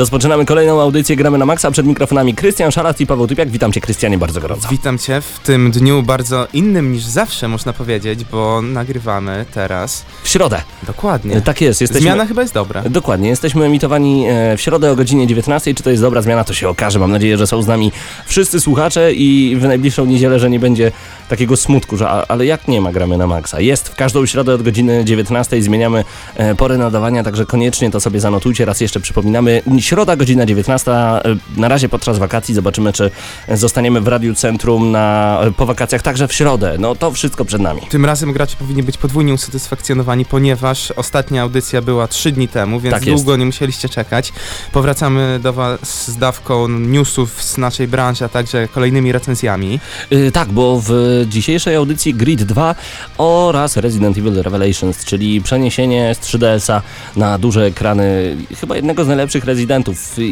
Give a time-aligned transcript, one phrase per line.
[0.00, 1.70] Rozpoczynamy kolejną audycję Gramy na Maxa.
[1.70, 3.50] Przed mikrofonami Krystian Szarat i Paweł Typiak.
[3.50, 4.68] Witam Cię, Krystianie, bardzo gorąco.
[4.68, 10.04] Witam Cię w tym dniu bardzo innym niż zawsze, można powiedzieć, bo nagrywamy teraz.
[10.22, 10.62] W środę.
[10.86, 11.40] Dokładnie.
[11.40, 11.80] Tak jest.
[11.80, 12.02] Jesteśmy...
[12.02, 12.82] Zmiana chyba jest dobra.
[12.82, 13.28] Dokładnie.
[13.28, 15.74] Jesteśmy emitowani e, w środę o godzinie 19.
[15.74, 16.98] Czy to jest dobra zmiana, to się okaże.
[16.98, 17.92] Mam nadzieję, że są z nami
[18.26, 20.92] wszyscy słuchacze i w najbliższą niedzielę, że nie będzie
[21.28, 23.60] takiego smutku, że ale jak nie ma Gramy na Maxa.
[23.60, 25.62] Jest w każdą środę od godziny 19.
[25.62, 26.04] Zmieniamy
[26.36, 28.64] e, porę nadawania, także koniecznie to sobie zanotujcie.
[28.64, 30.90] Raz jeszcze przypominamy środa, godzina 19.
[31.56, 33.10] Na razie podczas wakacji zobaczymy, czy
[33.48, 36.76] zostaniemy w Radiu Centrum na, po wakacjach także w środę.
[36.78, 37.80] No to wszystko przed nami.
[37.88, 42.94] Tym razem gracze powinni być podwójnie usatysfakcjonowani, ponieważ ostatnia audycja była 3 dni temu, więc
[42.94, 44.32] tak długo nie musieliście czekać.
[44.72, 49.80] Powracamy do Was z dawką newsów z naszej branży, a także kolejnymi recenzjami.
[50.10, 50.92] Yy, tak, bo w
[51.28, 52.74] dzisiejszej audycji Grid 2
[53.18, 56.82] oraz Resident Evil Revelations, czyli przeniesienie z 3DS-a
[57.16, 59.44] na duże ekrany chyba jednego z najlepszych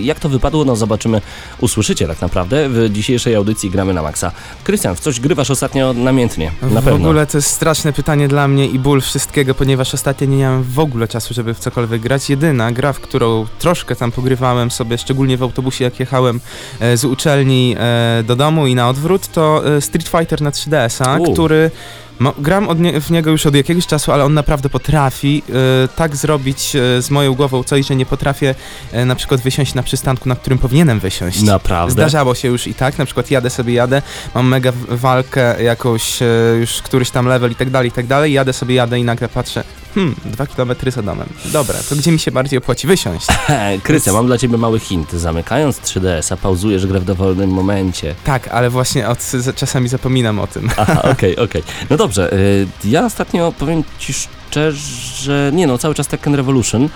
[0.02, 1.20] Jak to wypadło, no zobaczymy,
[1.60, 2.68] usłyszycie tak naprawdę.
[2.68, 4.32] W dzisiejszej audycji gramy na maksa.
[4.64, 6.98] Krystian, w coś grywasz ostatnio namiętnie, na w pewno.
[6.98, 10.62] W ogóle to jest straszne pytanie dla mnie i ból wszystkiego, ponieważ ostatnio nie miałem
[10.62, 12.30] w ogóle czasu, żeby w cokolwiek grać.
[12.30, 16.40] Jedyna gra, w którą troszkę tam pogrywałem sobie, szczególnie w autobusie, jak jechałem
[16.80, 21.32] e, z uczelni e, do domu i na odwrót, to e, Street Fighter na 3DS-a,
[21.32, 21.70] który
[22.38, 25.42] gram nie, w niego już od jakiegoś czasu, ale on naprawdę potrafi
[25.84, 28.54] y, tak zrobić y, z moją głową coś, że nie potrafię
[28.94, 31.42] y, na przykład wysiąść na przystanku, na którym powinienem wysiąść.
[31.42, 31.92] Naprawdę?
[31.92, 34.02] Zdarzało się już i tak, na przykład jadę sobie, jadę,
[34.34, 36.18] mam mega walkę jakąś,
[36.60, 39.28] już któryś tam level i tak dalej, i tak dalej, jadę sobie, jadę i nagle
[39.28, 41.28] patrzę, hmm, dwa kilometry za domem.
[41.44, 43.26] Dobra, to gdzie mi się bardziej opłaci wysiąść?
[43.82, 45.12] Krystian, mam dla ciebie mały hint.
[45.12, 48.14] Zamykając 3DS-a, pauzujesz grę w dowolnym momencie.
[48.24, 49.18] Tak, ale właśnie od,
[49.56, 50.70] czasami zapominam o tym.
[50.76, 51.62] Aha, okej, okay, okej.
[51.62, 51.86] Okay.
[51.90, 56.88] No dobrze, y, ja ostatnio powiem ci szczerze, nie no, cały czas Tekken Revolution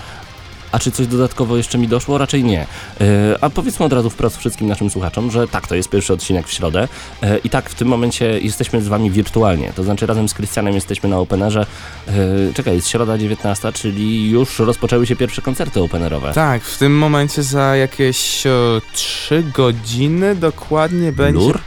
[0.73, 2.17] a czy coś dodatkowo jeszcze mi doszło?
[2.17, 2.61] Raczej nie.
[2.61, 2.65] E,
[3.41, 6.51] a powiedzmy od razu wprost wszystkim naszym słuchaczom, że tak, to jest pierwszy odcinek w
[6.51, 6.87] środę
[7.21, 10.73] e, i tak w tym momencie jesteśmy z wami wirtualnie, to znaczy razem z Krystianem
[10.73, 11.65] jesteśmy na Openerze.
[12.07, 12.13] E,
[12.53, 16.33] czekaj, jest środa 19, czyli już rozpoczęły się pierwsze koncerty openerowe.
[16.33, 21.39] Tak, w tym momencie za jakieś o, 3 godziny dokładnie będzie.
[21.39, 21.59] Blur?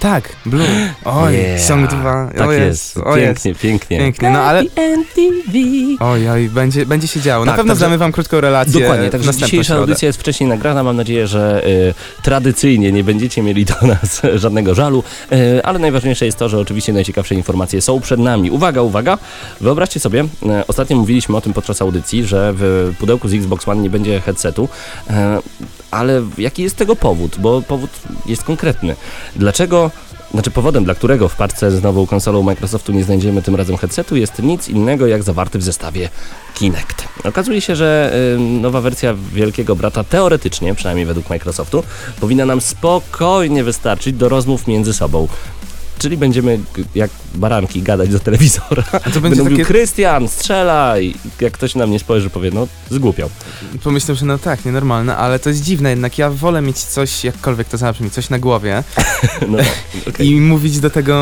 [0.00, 0.64] Tak, Blue.
[1.04, 1.60] Oj, Yeah.
[1.60, 2.30] Song 2.
[2.38, 3.42] Tak o jest, o jest.
[3.44, 3.98] pięknie, pięknie.
[3.98, 4.62] Pięknie, no ale
[6.00, 7.44] oj, oj, będzie, będzie się działo.
[7.44, 9.80] Na Tak, pewno także- damy wam krótką relację Dokładnie, także dzisiejsza środę.
[9.80, 10.82] audycja jest wcześniej nagrana.
[10.82, 16.26] Mam nadzieję, że y, tradycyjnie nie będziecie mieli do nas żadnego żalu, y, ale najważniejsze
[16.26, 18.50] jest to, że oczywiście najciekawsze informacje są przed nami.
[18.50, 19.18] Uwaga, uwaga!
[19.60, 20.26] Wyobraźcie sobie, y,
[20.68, 24.68] ostatnio mówiliśmy o tym podczas audycji, że w pudełku z Xbox One nie będzie headsetu,
[25.10, 25.12] y,
[25.90, 27.36] ale jaki jest tego powód?
[27.38, 27.90] Bo powód
[28.26, 28.96] jest konkretny.
[29.36, 29.90] Dlaczego
[30.30, 34.16] znaczy powodem, dla którego w parce z nową konsolą Microsoftu nie znajdziemy tym razem headsetu
[34.16, 36.08] jest nic innego jak zawarty w zestawie
[36.54, 37.08] Kinect.
[37.24, 41.82] Okazuje się, że nowa wersja Wielkiego Brata teoretycznie, przynajmniej według Microsoftu,
[42.20, 45.28] powinna nam spokojnie wystarczyć do rozmów między sobą.
[46.00, 46.58] Czyli będziemy
[46.94, 48.84] jak baranki gadać do telewizora.
[48.92, 51.14] A to będzie mówił, takie, Krystian, strzelaj!
[51.40, 53.30] Jak ktoś na mnie spojrzy, powie, no zgłupiał.
[53.84, 56.18] pomyślę, że no tak, nienormalne, ale to jest dziwne jednak.
[56.18, 58.84] Ja wolę mieć coś, jakkolwiek to zabrzmi, coś na głowie
[59.48, 59.58] No,
[60.08, 60.26] okej.
[60.28, 61.14] i mówić do tego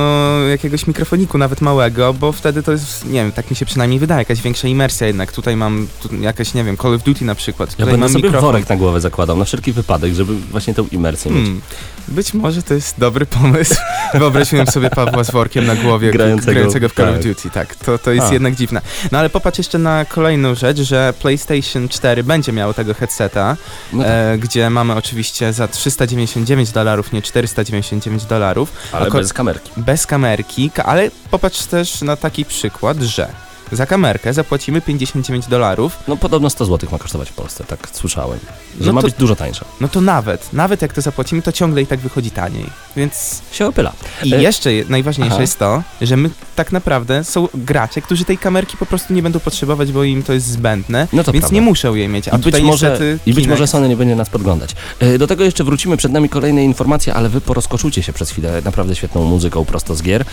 [0.51, 4.19] jakiegoś mikrofoniku, nawet małego, bo wtedy to jest, nie wiem, tak mi się przynajmniej wydaje,
[4.19, 5.33] jakaś większa imersja jednak.
[5.33, 7.69] Tutaj mam tu jakaś, nie wiem, Call of Duty na przykład.
[7.71, 8.53] Ja Tutaj będę mam sobie mikrofon.
[8.53, 11.45] worek na głowę zakładał, na wszelki wypadek, żeby właśnie tą imersję mieć.
[11.45, 11.61] Hmm.
[12.09, 13.75] Być może to jest dobry pomysł.
[14.15, 17.23] Wyobraziłem sobie Pawła z workiem na głowie, Grającego- grającego, w Call of tak.
[17.25, 17.51] Duty.
[17.51, 18.33] Tak, to, to jest A.
[18.33, 18.81] jednak dziwne.
[19.13, 23.57] No ale popatrz jeszcze na kolejną rzecz, że PlayStation 4 będzie miało tego headseta,
[23.93, 29.71] No tak, e, gdzie mamy oczywiście za 399 dolarów, nie 499 dolarów, ale bez kamerki.
[29.77, 33.29] bez kamerki, ka- ale popatrz też na taki przykład, że
[33.73, 38.39] za kamerkę zapłacimy 59 dolarów, No podobno 100 zł ma kosztować w Polsce, tak słyszałem.
[38.81, 39.65] Że No ma to- być dużo tańsza.
[39.81, 42.67] no to nawet, nawet jak to zapłacimy, to ciągle i tak wychodzi taniej.
[42.97, 43.93] Więc Się opyla.
[44.25, 45.41] I E, jeszcze je- najważniejsze aha.
[45.43, 49.41] jest to, że my tak naprawdę są gracze, którzy tej kamerki po prostu nie będą
[49.41, 51.55] potrzebować, bo im to jest zbędne, No to więc prawda.
[51.55, 52.29] nie muszą jej mieć.
[52.29, 54.75] A I być, może, I być może Sony nie będzie nas podglądać.
[54.99, 58.63] E, Do tego jeszcze wrócimy, przed nami kolejne informacje, ale wy porozkoczujcie się przez chwilę
[58.65, 60.25] naprawdę świetną muzyką prosto z gier.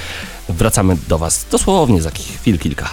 [0.49, 2.89] Wracamy do was dosłownie za chwil kilka.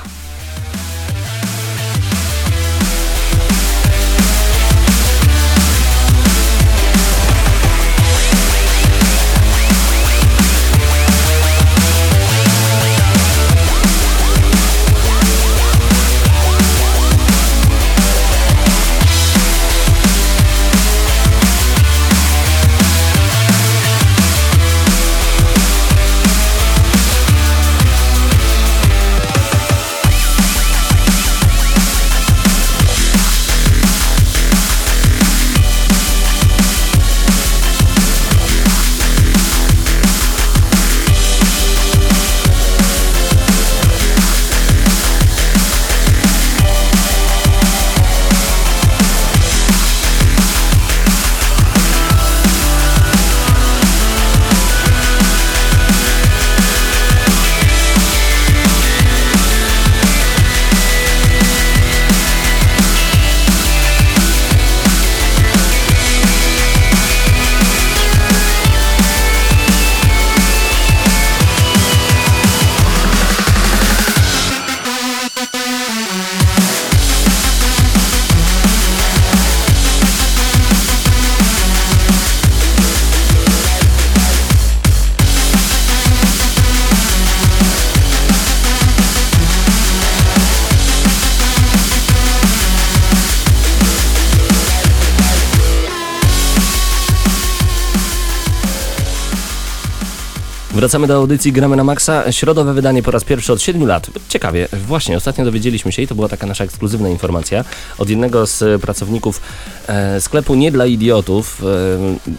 [100.82, 102.32] Wracamy do audycji Gramy na Maxa.
[102.32, 104.10] Środowe wydanie po raz pierwszy od 7 lat.
[104.28, 107.64] Ciekawie, właśnie, ostatnio dowiedzieliśmy się i to była taka nasza ekskluzywna informacja
[107.98, 109.40] od jednego z pracowników
[109.86, 111.62] e, sklepu Nie dla Idiotów.
[111.64, 112.32] E,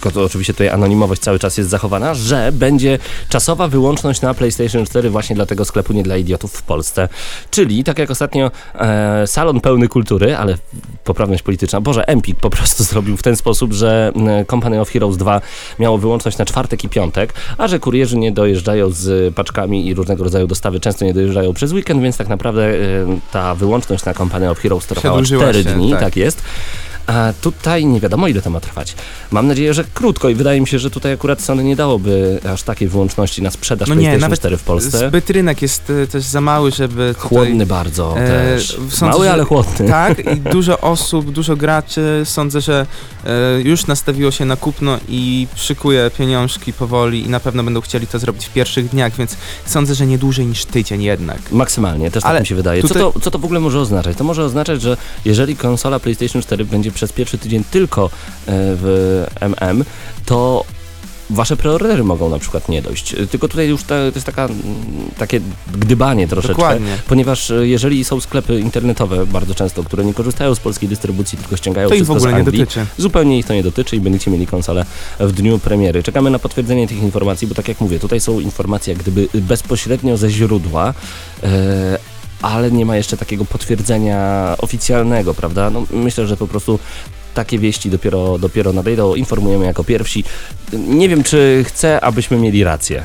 [0.00, 4.86] tylko to oczywiście tutaj anonimowość cały czas jest zachowana, że będzie czasowa wyłączność na PlayStation
[4.86, 7.08] 4 właśnie dla tego sklepu Nie dla Idiotów w Polsce.
[7.50, 10.58] Czyli, tak jak ostatnio e, salon pełny kultury, ale
[11.04, 15.16] poprawność polityczna, Boże, Empik po prostu zrobił w ten sposób, że m, Company of Heroes
[15.16, 15.40] 2
[15.78, 20.24] miało wyłączność na czwartek i piątek, a że kurierzy nie dojeżdżają z paczkami i różnego
[20.24, 22.76] rodzaju dostawy często nie dojeżdżają przez weekend, więc tak naprawdę e,
[23.32, 26.00] ta wyłączność na Company of Heroes trwała Przedłużyła 4 się, dni, tak.
[26.00, 26.42] tak jest.
[27.10, 28.94] A tutaj nie wiadomo, ile to ma trwać.
[29.30, 32.62] Mam nadzieję, że krótko i wydaje mi się, że tutaj akurat Sony nie dałoby aż
[32.62, 35.08] takiej wyłączności na sprzedaż No nie, PlayStation nawet 4 w Polsce.
[35.08, 37.28] Zbyt rynek jest e, też za mały, żeby tutaj...
[37.28, 38.68] Chłodny bardzo E, też.
[38.90, 39.88] sądzę, Mały, że- ale chłodny.
[39.88, 42.86] Tak, i dużo osób, dużo graczy, sądzę, że
[43.24, 48.06] e, już nastawiło się na kupno i szykuje pieniążki powoli i na pewno będą chcieli
[48.06, 49.36] to zrobić w pierwszych dniach, więc
[49.66, 51.38] sądzę, że nie dłużej niż tydzień jednak.
[51.52, 52.82] Maksymalnie, też Ale tak mi się wydaje.
[52.82, 54.16] tutaj- Co, to, co to w ogóle może oznaczać?
[54.16, 58.08] To może oznaczać, że jeżeli konsola PlayStation 4 będzie przez pierwszy tydzień tylko e,
[58.46, 59.84] w MM,
[60.26, 60.64] to
[61.30, 63.14] wasze preordery mogą na przykład nie dojść.
[63.14, 64.56] E, Tylko tutaj już ta, to jest taka, mm,
[65.18, 65.40] takie
[65.74, 66.62] gdybanie troszeczkę.
[66.62, 66.96] Dokładnie.
[67.08, 71.56] Ponieważ e, jeżeli są sklepy internetowe bardzo często, które nie korzystają z polskiej dystrybucji, tylko
[71.56, 72.86] ściągają To ich w wszystko ogóle z nie Anglii, dotyczy.
[72.98, 74.86] Zupełnie ich to nie dotyczy i będziecie mieli konsolę
[75.20, 76.02] w dniu premiery.
[76.02, 80.16] Czekamy na potwierdzenie tych informacji, bo tak jak mówię, tutaj są informacje jak gdyby bezpośrednio
[80.16, 80.94] ze źródła,
[82.42, 85.70] ale nie ma jeszcze takiego potwierdzenia oficjalnego, prawda?
[85.70, 86.78] No, myślę, że po prostu
[87.34, 90.24] takie wieści dopiero, dopiero nadejdą, informujemy jako pierwsi.
[90.72, 93.02] Nie wiem, czy chcę, abyśmy mieli rację.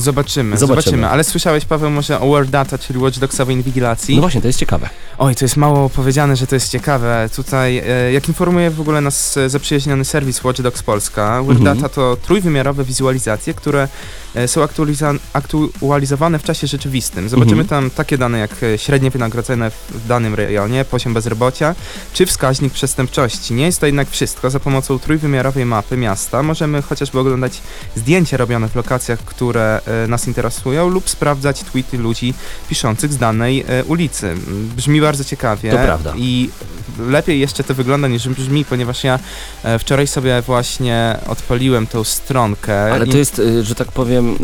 [0.00, 0.82] Zobaczymy, Zobaczymy.
[0.82, 1.08] zobaczymy.
[1.08, 4.14] Ale słyszałeś, Paweł, może o War Data, czyli Watch Dogsowej inwigilacji?
[4.14, 4.88] No właśnie, to jest ciekawe.
[5.18, 7.28] Oj, to jest mało powiedziane, że to jest ciekawe.
[7.36, 11.64] Tutaj, e, jak informuje w ogóle nas e, zaprzyjaźniony serwis Watch Dogs Polska, War Mhm.
[11.76, 13.88] Data to trójwymiarowe wizualizacje, które
[14.34, 17.28] e, są aktualiza- aktualizowane w czasie rzeczywistym.
[17.28, 17.68] Zobaczymy Mhm.
[17.68, 21.74] tam takie dane jak średnie wynagrodzenie w danym rejonie, poziom bezrobocia,
[22.12, 23.54] czy wskaźnik przestępczości.
[23.54, 24.50] Nie jest to jednak wszystko.
[24.50, 27.60] Za pomocą trójwymiarowej mapy miasta możemy chociażby oglądać
[27.96, 32.34] zdjęcia robione w lokacjach, które nas interesują lub sprawdzać tweety ludzi
[32.68, 34.34] piszących z danej e, ulicy.
[34.76, 35.70] Brzmi bardzo ciekawie.
[35.70, 36.14] To prawda.
[36.16, 36.50] I
[36.98, 39.18] lepiej jeszcze to wygląda niż brzmi, ponieważ ja
[39.64, 42.92] e, wczoraj sobie właśnie odpaliłem tą stronkę.
[42.92, 44.38] Ale to jest, że tak powiem,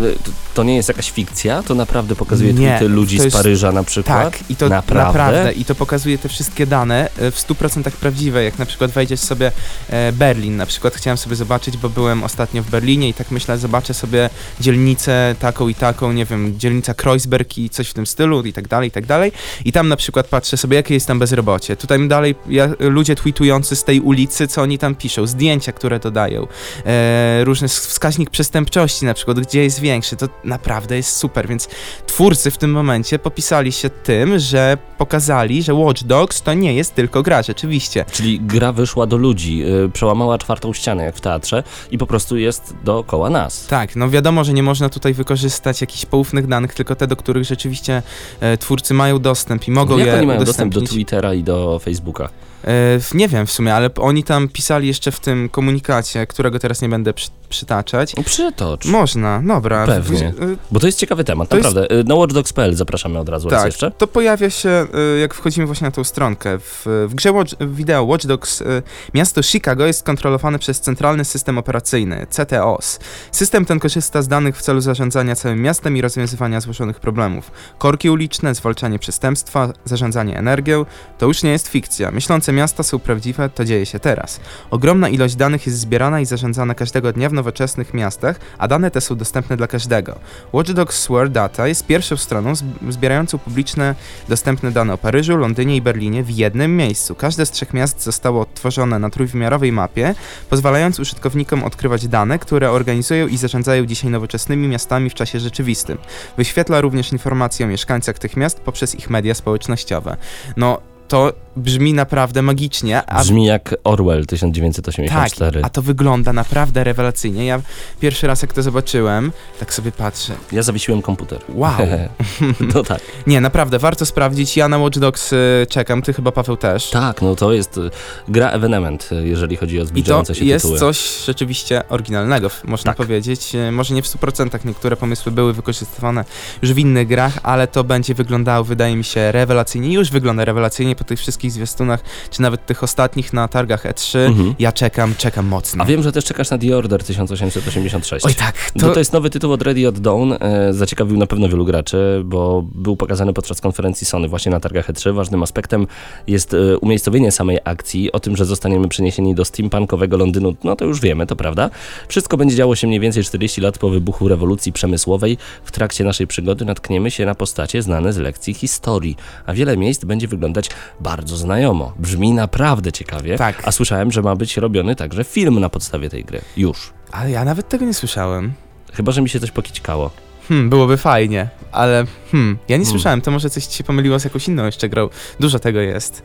[0.54, 3.72] to- nie jest jakaś fikcja, to naprawdę pokazuje Nie, tweety ludzi to z jest- Paryża
[3.72, 4.32] na przykład.
[4.32, 5.06] Tak, i to Naprawdę?
[5.06, 5.52] naprawdę?
[5.52, 8.44] I to pokazuje te wszystkie dane e, w 100% prawdziwe.
[8.44, 9.52] Jak na przykład wejdziesz sobie
[9.90, 13.58] e, Berlin, na przykład chciałem sobie zobaczyć, bo byłem ostatnio w Berlinie i tak myślę,
[13.58, 14.30] zobaczę sobie
[14.60, 18.68] dzielnicę taką i taką, nie wiem, dzielnica Kreuzberg i coś w tym stylu i tak
[18.68, 19.32] dalej, i tak dalej.
[19.64, 21.76] I tam na przykład patrzę sobie, jakie jest tam bezrobocie.
[21.76, 26.46] Tutaj dalej ja, ludzie tweetujący z tej ulicy, co oni tam piszą, zdjęcia, które dodają,
[26.86, 31.68] e, różny wskaźnik przestępczości na przykład, gdzie jest większy, to naprawdę jest super, więc
[32.06, 36.94] twórcy w tym momencie popisali się tym, że pokazali, że Watch Dogs to nie jest
[36.94, 38.04] tylko gra, rzeczywiście.
[38.12, 42.36] Czyli gra wyszła do ludzi, y, przełamała czwartą ścianę jak w teatrze i po prostu
[42.36, 43.66] jest dookoła nas.
[43.66, 47.44] Tak, no wiadomo, że nie można tutaj wykorzystać jakichś poufnych danych, tylko te, do których
[47.44, 48.02] rzeczywiście
[48.40, 50.80] e, twórcy mają dostęp i mogą Jak je oni mają dostęp do.
[50.80, 52.28] Twittera i do Facebooka?
[52.64, 56.58] E, w- nie wiem w sumie, ale oni tam pisali jeszcze w tym komunikacie, którego
[56.58, 58.16] teraz nie będę przy, przytaczać.
[58.16, 58.84] No przytocz.
[58.84, 59.86] Można, dobra.
[59.86, 60.32] Pewnie.
[60.36, 61.96] W- e, Bo to jest ciekawy temat, To jest- naprawdę.
[62.00, 63.90] Y, Na watchdogs.pl zapraszamy od razu raz Tak, jeszcze.
[63.90, 66.58] to pojawia się, y, jak wchodzimy właśnie na tą stronkę.
[66.58, 68.82] W, w grze Watch, wideo Watch Dogs y,
[69.14, 72.98] miasto Chicago jest kontrolowane przez Centralny System Operacyjny, CTOS.
[73.32, 77.50] System ten korzysta z danych w celu zarządzania całym miastem i rozwiązywania złożonych problemów.
[77.78, 80.86] Korki uliczne, zwalczanie przestępstwa, zarządzanie energią,
[81.18, 82.10] to już nie jest fikcja.
[82.52, 84.40] Miasta są prawdziwe, to dzieje się teraz.
[84.70, 89.00] Ogromna ilość danych jest zbierana i zarządzana każdego dnia w nowoczesnych miastach, a dane te
[89.00, 90.18] są dostępne dla każdego.
[90.52, 93.94] Watch Dogs Sword Data jest pierwszą stroną zb- zbierającą publiczne,
[94.28, 97.14] dostępne dane o Paryżu, Londynie i Berlinie w jednym miejscu.
[97.14, 100.14] Każde z trzech miast zostało odtworzone na trójwymiarowej mapie,
[100.50, 105.98] pozwalając użytkownikom odkrywać dane, które organizują i zarządzają dzisiaj nowoczesnymi miastami w czasie rzeczywistym.
[106.36, 110.16] Wyświetla również informacje o mieszkańcach tych miast poprzez ich media społecznościowe.
[110.56, 115.60] No, to brzmi naprawdę magicznie, a Brzmi jak Orwell tak, 1984.
[115.64, 117.46] a to wygląda naprawdę rewelacyjnie.
[117.46, 117.60] Ja
[118.00, 120.32] pierwszy raz jak to zobaczyłem, tak sobie patrzę.
[120.52, 121.40] Ja zawiesiłem komputer.
[121.48, 121.72] Wow.
[122.74, 123.00] no tak.
[123.26, 124.56] Nie, naprawdę, warto sprawdzić.
[124.56, 126.90] Ja na Watch Dogs y, czekam, ty chyba Paweł też.
[126.90, 127.90] Tak, no to jest y,
[128.28, 130.78] gra evenement, y, jeżeli chodzi o I to zbliżające się jest tytuły.
[130.78, 132.96] coś rzeczywiście oryginalnego, można Tak.
[132.96, 133.52] powiedzieć.
[133.72, 136.24] Może nie w 100% niektóre pomysły były wykorzystywane
[136.62, 139.92] już w innych grach, ale to będzie wyglądało, wydaje mi się, rewelacyjnie.
[139.92, 144.18] Już wygląda rewelacyjnie po tych wszystkich zwiastunach, czy nawet tych ostatnich na targach E3.
[144.18, 144.54] Mhm.
[144.58, 145.84] Ja czekam, czekam mocno.
[145.84, 148.26] A wiem, że też czekasz na The Order 1886.
[148.26, 148.80] Oj tak, To...
[148.80, 150.32] to, to jest nowy tytuł od Ready od Dawn.
[150.32, 154.90] E, zaciekawił na pewno wielu graczy, bo był pokazany podczas konferencji Sony właśnie na targach
[154.90, 155.14] E3.
[155.14, 155.86] Ważnym aspektem
[156.26, 158.12] jest e, umiejscowienie samej akcji.
[158.12, 161.70] O tym, że zostaniemy przeniesieni do steampunkowego Londynu, no to już wiemy, to prawda.
[162.08, 165.38] Wszystko będzie działo się mniej więcej 40 lat po wybuchu rewolucji przemysłowej.
[165.64, 170.04] W trakcie naszej przygody natkniemy się na postacie znane z lekcji historii, a wiele miejsc
[170.04, 170.70] będzie wyglądać
[171.00, 171.92] bardzo znajomo.
[171.98, 173.38] Brzmi naprawdę ciekawie.
[173.38, 173.62] Tak.
[173.64, 176.40] A słyszałem, że ma być robiony także film na podstawie tej gry.
[176.56, 176.92] Już.
[177.12, 178.52] ale ja nawet tego nie słyszałem.
[178.92, 180.10] Chyba, że mi się coś pokićkało.
[180.48, 182.90] Hmm, byłoby fajnie, ale hmm, ja nie Hmm.
[182.90, 185.08] słyszałem, to może coś ci się pomyliło z jakąś inną jeszcze grą.
[185.40, 186.22] Dużo tego jest.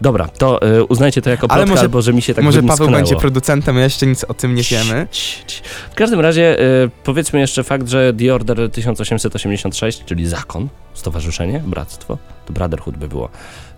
[0.00, 2.56] Dobra, to y, uznajcie to jako Ale plotka, może- albo że mi się tak Może
[2.62, 2.92] Paweł wymisknęło.
[2.92, 5.06] będzie producentem, a jeszcze nic o tym nie wiemy.
[5.10, 5.62] cii, cii.
[5.90, 12.18] W każdym razie y, powiedzmy jeszcze fakt, że The Order 1886, czyli zakon, stowarzyszenie, bractwo,
[12.46, 13.28] to Brotherhood by było.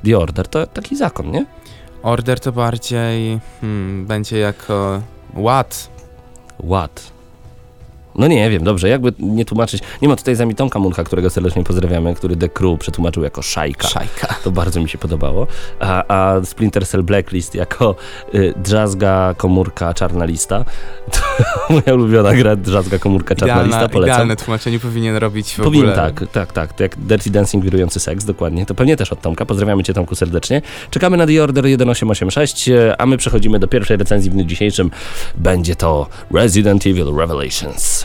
[0.05, 1.47] The Order to taki zakon, nie?
[2.03, 5.03] Order to bardziej hmm, będzie jako
[5.35, 5.91] ład.
[6.59, 7.13] Ład.
[8.21, 9.83] No nie wiem, dobrze, jakby nie tłumaczyć.
[10.03, 13.89] Nie ma tutaj Zamitonka Muncha, którego serdecznie pozdrawiamy, który The Crew przetłumaczył jako szajka.
[13.89, 14.35] Szajka.
[14.45, 15.47] To bardzo mi się podobało.
[15.81, 17.95] A, a Splinter Cell Blacklist jako
[18.35, 20.65] y, drzazga, komórka, czarna lista.
[21.13, 21.21] To
[21.71, 24.15] moja ulubiona gra, drzazga, komórka, czarna lista, Idealna, polecam.
[24.15, 25.97] idealne tłumaczenie powinien robić w Powinien, ogóle.
[26.13, 26.73] tak, tak, tak.
[26.73, 28.67] To jak Dirty Dancing wirujący seks, dokładnie.
[28.67, 29.47] To pewnie też od Tomka.
[29.47, 30.63] Pozdrawiamy Cię Tomku serdecznie.
[30.91, 34.91] Czekamy na The Order 1886, e, a my przechodzimy do pierwszej recenzji w dniu dzisiejszym.
[35.35, 38.05] Będzie to Resident Evil Revelations.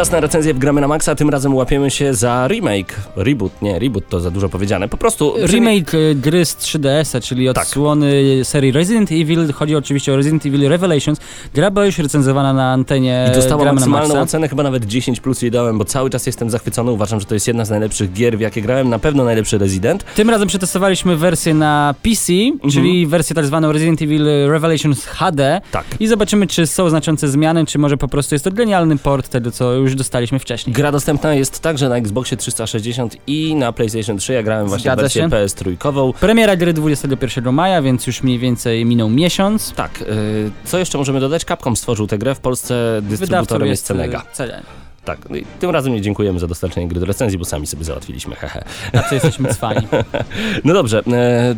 [0.00, 2.94] Czas na recenzję w Gramy na Maxa, tym razem łapiemy się za remake.
[3.16, 4.88] Reboot, nie, reboot to za dużo powiedziane.
[4.88, 5.34] Po prostu...
[5.46, 7.58] Remake e, gry z 3DS-a, czyli Tak.
[7.64, 8.12] odsłony
[8.44, 9.52] serii Resident Evil.
[9.52, 11.18] Chodzi oczywiście o Resident Evil Revelations.
[11.54, 14.20] Gra była już recenzowana na antenie I dostała Gramy na maksymalną Maxa.
[14.22, 16.90] ocenę, chyba nawet 10 plus jej dałem, bo cały czas jestem zachwycony.
[16.90, 18.88] Uważam, że to jest jedna z najlepszych gier, w jakie grałem.
[18.88, 20.04] Na pewno najlepszy Resident.
[20.14, 22.70] Tym razem przetestowaliśmy wersję na PC, Mhm.
[22.70, 25.60] czyli wersję tak zwaną Resident Evil Revelations HD.
[25.72, 25.84] Tak.
[26.00, 29.50] I zobaczymy, czy są znaczące zmiany, czy może po prostu jest to genialny port tego,
[29.50, 30.74] co już dostaliśmy wcześniej.
[30.74, 34.32] Gra dostępna jest także na Xboxie 360 i na PlayStation 3.
[34.32, 35.30] Ja grałem właśnie Zgadza wersję się.
[35.30, 36.12] PS trójkową.
[36.12, 39.72] Premiera gry 21 maja, więc już mniej więcej minął miesiąc.
[39.72, 41.44] Tak, y, co jeszcze możemy dodać?
[41.44, 44.22] Capcom stworzył tę grę, w Polsce dystrybutorem jest Cenega.
[44.30, 44.62] e, Cele.
[45.04, 47.84] Tak, no i tym razem nie dziękujemy za dostarczenie gry do recenzji, bo sami sobie
[47.84, 48.64] załatwiliśmy, hehe.
[48.92, 49.86] Na co jesteśmy cwani.
[50.64, 51.54] No dobrze, e,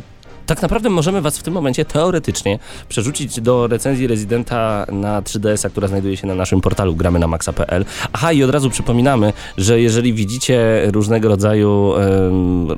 [0.54, 5.88] tak naprawdę możemy Was w tym momencie teoretycznie przerzucić do recenzji Residenta na 3DS-a, która
[5.88, 7.84] znajduje się na naszym portalu gramy na maxa.pl.
[8.12, 11.92] Aha, i od razu przypominamy, że jeżeli widzicie różnego rodzaju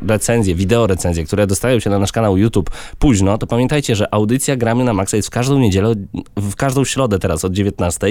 [0.09, 4.57] recenzje, wideo recenzje, które dostają się na nasz kanał YouTube późno, to pamiętajcie, że audycja
[4.57, 5.95] gramy na maxa jest w każdą niedzielę,
[6.37, 8.07] w każdą środę teraz od 19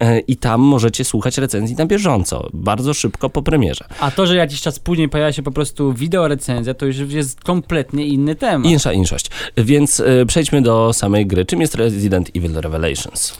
[0.00, 3.84] e, i tam możecie słuchać recenzji na bieżąco, bardzo szybko po premierze.
[4.00, 7.40] A to, że jakiś czas później pojawia się po prostu wideo recenzja, to już jest
[7.40, 8.72] kompletnie inny temat.
[8.72, 8.92] Insza
[9.56, 11.44] Więc e, przejdźmy do samej gry.
[11.44, 13.38] Czym jest Resident Evil Revelations?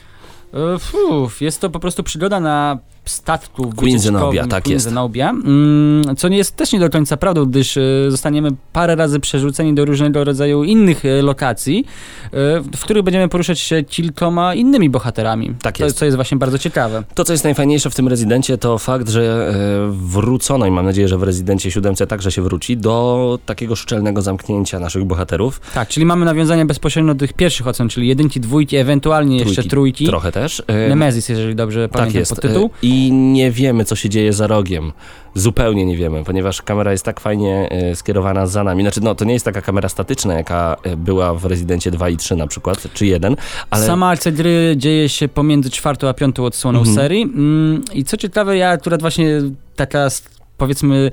[0.54, 4.84] E, Fuf, jest to po prostu przygoda na statku Queen Zenobia, tak Queen jest.
[4.84, 9.20] Zenobia, mm, co nie jest też nie do końca prawdą, gdyż e, zostaniemy parę razy
[9.20, 11.84] przerzuceni do różnego rodzaju innych e, lokacji,
[12.24, 12.28] e,
[12.76, 15.54] w których będziemy poruszać się kilkoma innymi bohaterami.
[15.62, 15.98] Tak to, jest.
[15.98, 17.04] Co jest właśnie bardzo ciekawe.
[17.14, 19.54] To, co jest najfajniejsze w tym Rezydencie, to fakt, że
[19.90, 24.78] wrócono i mam nadzieję, że w Rezydencie 7 także się wróci do takiego szczelnego zamknięcia
[24.78, 25.60] naszych bohaterów.
[25.74, 29.70] Tak, czyli mamy nawiązania bezpośrednio do tych pierwszych ocen, czyli jedynki, dwójki, ewentualnie jeszcze Trójki,
[29.70, 30.06] trójki.
[30.06, 30.62] Trochę też.
[30.88, 32.30] Nemezis, jeżeli dobrze tak pamiętam jest.
[32.30, 32.64] podtytuł.
[32.66, 34.92] E, I nie wiemy, co się dzieje za rogiem.
[35.34, 38.82] Zupełnie nie wiemy, ponieważ kamera jest tak fajnie e, skierowana za nami.
[38.82, 42.16] Znaczy, no, to nie jest taka kamera statyczna, jaka e, była w Rezydencie 2 i
[42.16, 43.36] 3 na przykład, czy 1,
[43.70, 43.86] ale...
[43.86, 46.96] Sama akcja gry dzieje się pomiędzy czwartą a piątą odsłoną Mhm.
[46.96, 47.22] serii.
[47.22, 49.40] Mm, I co ciekawe, ja akurat właśnie
[49.76, 50.08] taka
[50.56, 51.10] powiedzmy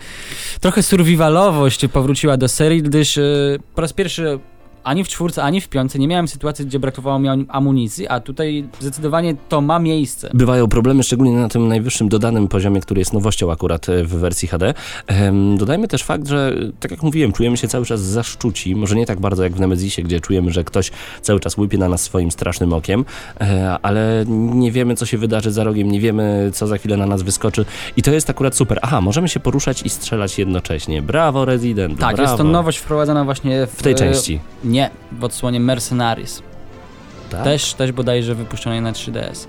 [0.61, 3.21] trochę survivalowość powróciła do serii, gdyż e,
[3.75, 4.39] po raz pierwszy
[4.89, 8.19] ani w czwórce, ani w piątce nie miałem sytuacji, gdzie brakowało mi am- amunicji, a
[8.19, 10.29] tutaj zdecydowanie to ma miejsce.
[10.33, 14.47] Bywają problemy, szczególnie na tym najwyższym dodanym poziomie, który jest nowością akurat e, w wersji
[14.47, 14.73] HD.
[15.57, 19.19] Dodajmy też fakt, że tak jak mówiłem, czujemy się cały czas zaszczuci, może nie tak
[19.19, 22.73] bardzo jak w Nemezisie, gdzie czujemy, że ktoś cały czas łypie na nas swoim strasznym
[22.73, 23.05] okiem,
[23.41, 27.05] e, ale nie wiemy, co się wydarzy za rogiem, nie wiemy, co za chwilę na
[27.05, 27.65] nas wyskoczy
[27.97, 28.79] i to jest akurat super.
[28.81, 31.01] Aha, możemy się poruszać i strzelać jednocześnie.
[31.01, 32.31] Brawo, Resident, Tak, brawo.
[32.31, 34.39] jest to nowość wprowadzona właśnie w, W tej e, części.
[34.63, 34.78] Nie,
[35.11, 36.43] w odsłonie Mercenaries.
[37.29, 37.43] Tak?
[37.43, 39.47] Też, też bodajże wypuszczonej na 3DS.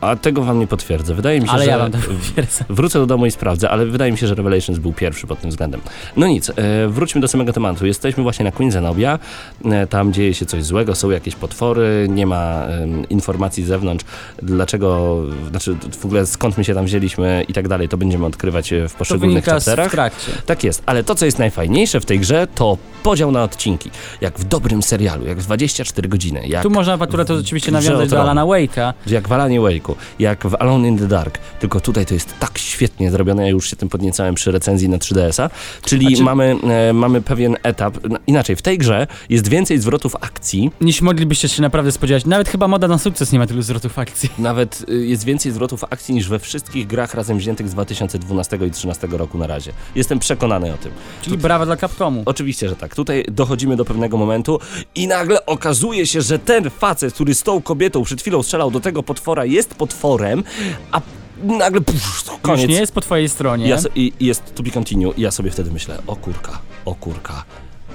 [0.00, 1.14] A tego wam nie potwierdzę.
[1.14, 1.70] Wydaje mi się, Ale że...
[1.70, 2.64] ja wam to potwierdzę.
[2.68, 5.50] Wrócę do domu i sprawdzę, ale wydaje mi się, że Revelations był pierwszy pod tym
[5.50, 5.80] względem.
[6.16, 6.52] No nic, e,
[6.88, 7.86] wróćmy do samego tematu.
[7.86, 9.18] Jesteśmy właśnie na Queen Zenobia.
[9.64, 12.62] E, tam dzieje się coś złego, są jakieś potwory, nie ma
[13.10, 14.04] informacji z zewnątrz,
[14.42, 15.16] dlaczego,
[15.50, 17.88] znaczy w ogóle skąd my się tam wzięliśmy i tak dalej.
[17.88, 19.90] To będziemy odkrywać e, w To poszczególnych wynika z, w chapterach.
[19.90, 20.32] trakcie.
[20.46, 23.90] Tak jest, ale to, co jest najfajniejsze w tej grze, to podział na odcinki.
[24.20, 28.20] Jak w dobrym serialu, jak w 24 godziny, Tu można akurat to o nawiązać do.
[28.22, 28.92] Alana Wake'a.
[29.06, 29.89] jak w Alanie Wake'u.
[30.18, 33.70] Jak w Alone in the Dark, tylko tutaj to jest tak świetnie zrobione, ja już
[33.70, 35.50] się tym podniecałem przy recenzji na 3DS-a,
[35.84, 36.56] czyli czy- mamy,
[36.88, 41.48] e, mamy pewien etap, no, inaczej, w tej grze jest więcej zwrotów akcji, Niż moglibyście
[41.48, 42.24] się naprawdę spodziewać.
[42.26, 44.28] Nawet chyba moda na sukces nie ma tylu zwrotów akcji.
[44.38, 48.58] nawet y, jest więcej zwrotów akcji niż we wszystkich grach razem wziętych z 2012 i
[48.58, 49.72] 2013 roku na razie.
[49.94, 50.92] Jestem przekonany o tym.
[51.22, 52.22] Czyli brawa dla Capcomu.
[52.26, 52.94] Oczywiście, że tak.
[52.94, 54.58] Tutaj dochodzimy do pewnego momentu
[54.94, 58.80] i nagle okazuje się, że ten facet, który z tą kobietą przed chwilą strzelał do
[58.80, 60.44] tego potwora, jest potworem,
[60.92, 61.00] a
[61.42, 62.60] nagle puf, koniec.
[62.62, 63.68] Już nie jest po twojej stronie.
[63.68, 67.44] Ja i, jest to be continue i ja sobie wtedy myślę, o kurka, o kurka.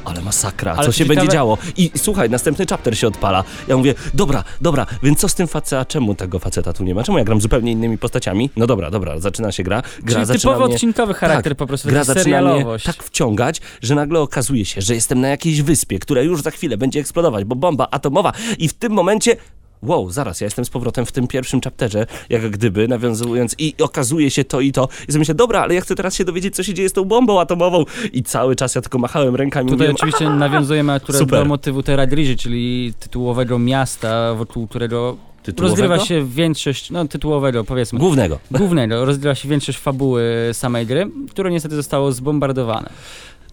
[0.06, 1.58] Ale masakra, Ale co się ciekawe- będzie działo?
[1.78, 3.44] I słuchaj, następny chapter się odpala.
[3.68, 5.82] Ja mówię, dobra, dobra, więc co z tym facetem?
[5.82, 7.04] A czemu tego faceta tu nie ma?
[7.04, 8.50] Czemu ja gram zupełnie innymi postaciami?
[8.56, 9.82] No dobra, dobra, zaczyna się gra.
[9.82, 10.76] Gra Czyli zaczyna typowo mnie...
[10.76, 14.96] odcinkowy charakter tak, po prostu, gra zaczyna mnie tak wciągać, że nagle okazuje się, że
[14.96, 18.74] jestem na jakiejś wyspie, która już za chwilę będzie eksplodować, bo bomba atomowa i w
[18.74, 19.38] tym momencie
[19.86, 24.32] Wow, zaraz, ja jestem z powrotem w tym pierwszym chapterze, jak gdyby, nawiązując i okazuje
[24.32, 24.90] się to i to.
[25.08, 27.06] I sobie myślę, dobra, ale ja chcę teraz się dowiedzieć, co się dzieje z tą
[27.06, 27.84] bombą atomową.
[28.14, 31.40] I cały czas ja tylko machałem rękami Tutaj mówiłem, oczywiście nawiązujemy akurat Super.
[31.40, 35.18] do motywu Teradriży, czyli tytułowego miasta, wokół którego
[35.58, 38.40] rozgrywa się większość, no tytułowego powiedzmy, Głównego.
[38.52, 42.90] głównego, rozgrywa się większość fabuły samej gry, które niestety zostało zbombardowane.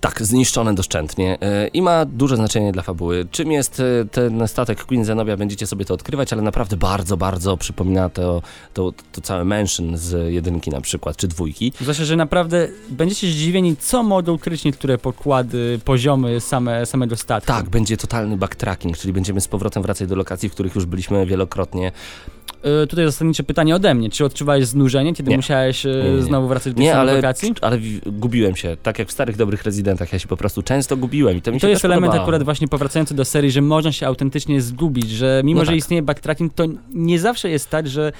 [0.02, 3.26] Tak, zniszczone doszczętnie e, i ma duże znaczenie dla fabuły.
[3.30, 7.56] Czym jest e, ten statek Queen Zenobia, będziecie sobie to odkrywać, ale naprawdę bardzo, bardzo
[7.56, 8.42] przypomina to,
[8.74, 11.72] to, to całe Mansion z jedynki na przykład, czy dwójki.
[11.80, 17.46] Zwłaszcza, że naprawdę będziecie zdziwieni, co mogą ukryć niektóre pokłady, poziomy same, samego statku.
[17.46, 21.26] Tak, będzie totalny backtracking, czyli będziemy z powrotem wracać do lokacji, w których już byliśmy
[21.26, 21.92] wielokrotnie.
[22.82, 24.10] Y, tutaj zasadnicze pytanie ode mnie.
[24.10, 25.36] Czy odczuwałeś znużenie, kiedy Nie.
[25.36, 27.54] musiałeś y, Nie, nie, znowu wracać do Nie, ale, lokacji?
[27.60, 31.36] ale gubiłem się, tak jak w starych dobrych rezydentach, ja się po prostu często gubiłem
[31.36, 32.22] i to mi I się to jest element podobało.
[32.22, 35.78] akurat właśnie powracający do serii, że można się autentycznie zgubić, że mimo, No że tak.
[35.78, 38.12] istnieje backtracking, to nie zawsze jest tak, że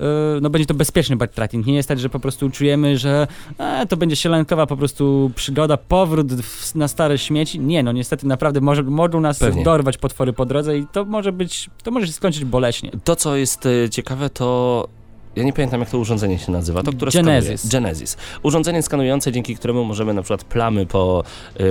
[0.00, 0.04] e,
[0.40, 1.66] no będzie to bezpieczny backtracking.
[1.66, 3.26] Nie jest tak, że po prostu czujemy, że
[3.58, 7.60] e, to będzie sielankowa po prostu przygoda, powrót w, na stare śmieci.
[7.60, 9.64] Nie, no niestety naprawdę może, mogą nas Pewnie.
[9.64, 12.90] dorwać potwory po drodze i to może być, to może się skończyć boleśnie.
[13.04, 14.88] To, co jest e, ciekawe, to.
[15.36, 16.82] Ja nie pamiętam, jak to urządzenie się nazywa.
[16.82, 17.60] To, które Genesis.
[17.60, 17.72] Skanuje.
[17.72, 18.16] Genesis.
[18.42, 21.24] Urządzenie skanujące, dzięki któremu możemy na przykład plamy po
[21.56, 21.62] e,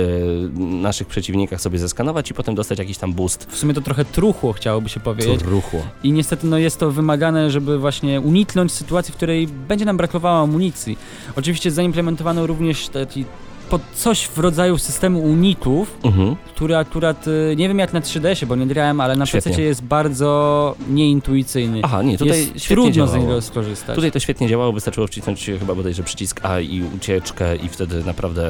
[0.58, 3.46] naszych przeciwnikach sobie zeskanować i potem dostać jakiś tam boost.
[3.50, 5.42] W sumie to trochę truchło, chciałoby się powiedzieć.
[5.42, 5.80] ruchło.
[6.02, 10.38] I niestety no, jest to wymagane, żeby właśnie uniknąć sytuacji, w której będzie nam brakowało
[10.38, 10.98] amunicji.
[11.36, 13.24] Oczywiście zaimplementowano również taki
[13.70, 16.36] pod coś w rodzaju systemu unitów, Mhm.
[16.54, 19.50] który akurat, y, nie wiem jak na 3DS-ie, bo nie grałem, ale na Świetnie.
[19.52, 21.80] PC jest bardzo nieintuicyjny.
[21.82, 23.16] Aha, nie, tutaj jest świetnie trudno z działało.
[23.28, 23.94] niego skorzystać.
[23.94, 28.42] Tutaj to świetnie działało, wystarczyło wcisnąć chyba bodajże przycisk A i ucieczkę i wtedy naprawdę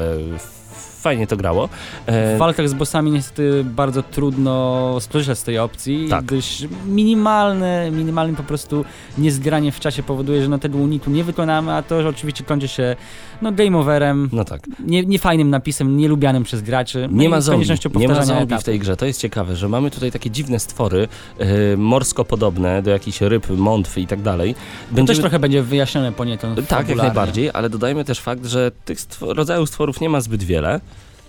[1.01, 1.69] fajnie to grało.
[2.05, 6.25] E, W walkach z bossami niestety bardzo trudno skorzystać z tej opcji, Tak.
[6.25, 8.85] gdyż minimalne, minimalne po prostu
[9.17, 12.67] niezgranie w czasie powoduje, że no tego unitu nie wykonamy, a to że oczywiście kończy
[12.67, 12.95] się
[13.41, 14.61] no game overem, no tak.
[14.79, 17.07] nie, niefajnym napisem, nielubianym przez graczy.
[17.11, 18.97] no Nie ma zombie, nie ma zombie w tej grze.
[18.97, 21.07] To jest ciekawe, że mamy tutaj takie dziwne stwory,
[21.39, 24.55] e, morsko podobne do jakichś ryb, mątwy i tak dalej.
[24.95, 28.99] To też trochę będzie wyjaśnione poniekąd Tak, jak najbardziej, ale dodajmy też fakt, że tych
[29.01, 30.81] stwo- rodzajów stworów nie ma zbyt wiele.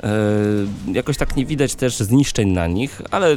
[0.02, 3.36] E, jakoś tak nie widać też zniszczeń na nich, ale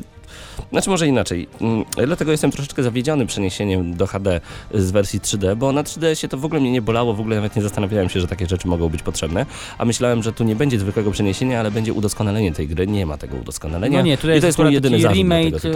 [0.72, 1.48] znaczy może inaczej.
[1.62, 4.42] Mm, Dlatego jestem troszeczkę zawiedziony przeniesieniem do HD
[4.74, 7.36] z wersji 3D, bo na 3D się to w ogóle mnie nie bolało, w ogóle
[7.36, 9.46] nawet nie zastanawiałem się, że takie rzeczy mogą być potrzebne,
[9.78, 12.88] a myślałem, że tu nie będzie zwykłego przeniesienia, ale będzie udoskonalenie tej gry.
[12.88, 13.98] Nie ma tego udoskonalenia.
[14.00, 15.70] No nie, tutaj I to jest, jest mój jedyny taki remake, e,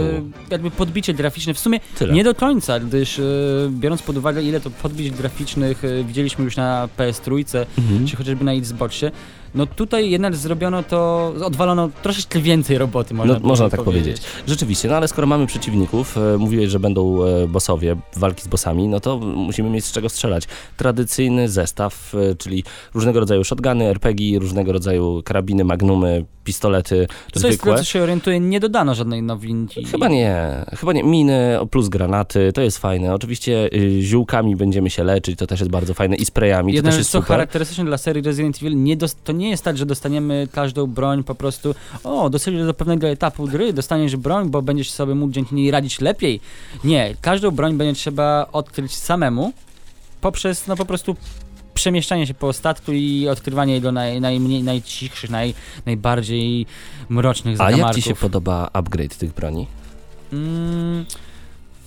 [0.50, 2.14] jakby podbicie graficzne, w sumie Tyle.
[2.14, 3.22] nie do końca, gdyż e,
[3.70, 8.06] biorąc pod uwagę ile to podbić graficznych widzieliśmy już na PS3, Mhm.
[8.06, 9.10] czy chociażby na Xboxie,
[9.56, 14.22] no tutaj jednak zrobiono to, odwalono troszeczkę więcej roboty, można, No, można tak powiedzieć.
[14.46, 18.88] Rzeczywiście, no ale skoro mamy przeciwników, e, mówiłeś, że będą e, bossowie, walki z bossami,
[18.88, 20.44] no to musimy mieć z czego strzelać.
[20.76, 22.64] Tradycyjny zestaw, e, czyli
[22.94, 27.78] różnego rodzaju shotguny, RPG, różnego rodzaju karabiny, magnumy, pistolety To jest, zwykłe.
[27.78, 29.84] co się orientuję, nie dodano żadnej nowinki.
[29.84, 31.02] Chyba nie, chyba nie.
[31.02, 33.14] Miny plus granaty, to jest fajne.
[33.14, 36.90] Oczywiście y, ziółkami będziemy się leczyć, to też jest bardzo fajne i sprayami, to Jedna
[36.90, 37.28] też jest co super.
[37.28, 41.34] charakterystyczne dla serii Resident Evil, nie to nie jest tak, że dostaniemy każdą broń po
[41.34, 45.70] prostu, o, doszedłeś do pewnego etapu gry, dostaniesz broń, bo będziesz sobie mógł dzięki niej
[45.70, 46.40] radzić lepiej.
[46.84, 49.52] Nie, każdą broń będzie trzeba odkryć samemu
[50.20, 51.16] poprzez, no po prostu
[51.76, 55.54] przemieszczanie się po statku i odkrywanie jego naj, najmniej, najcichszych, naj,
[55.86, 56.66] najbardziej
[57.08, 57.86] mrocznych A zakamarków.
[57.86, 59.66] jak ci się podoba upgrade tych broni?
[60.32, 61.04] Mm,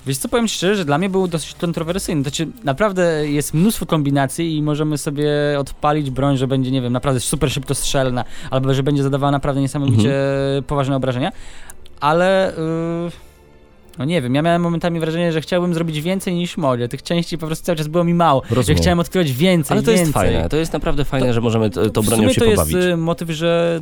[0.08, 2.22] wiesz co, powiem szczerze, że dla mnie był dosyć kontrowersyjny.
[2.22, 7.20] Znaczy, naprawdę jest mnóstwo kombinacji i możemy sobie odpalić broń, że będzie, nie wiem, naprawdę
[7.20, 10.14] super szybko strzelna, albo że będzie zadawała naprawdę niesamowicie
[10.68, 11.32] poważne obrażenia,
[12.00, 12.54] ale...
[13.06, 13.29] Yy,
[14.00, 16.88] No nie wiem, ja miałem momentami wrażenie, że chciałbym zrobić więcej niż mogę.
[16.88, 18.42] Tych części po prostu cały czas było mi mało.
[18.50, 18.82] Ja Rozumiem.
[18.82, 20.02] chciałem odkrywać więcej, Ale to więcej.
[20.02, 22.74] jest fajne, to jest naprawdę fajne, że możemy t- tą w bronią się to pobawić.
[22.76, 23.80] jest y, motyw, że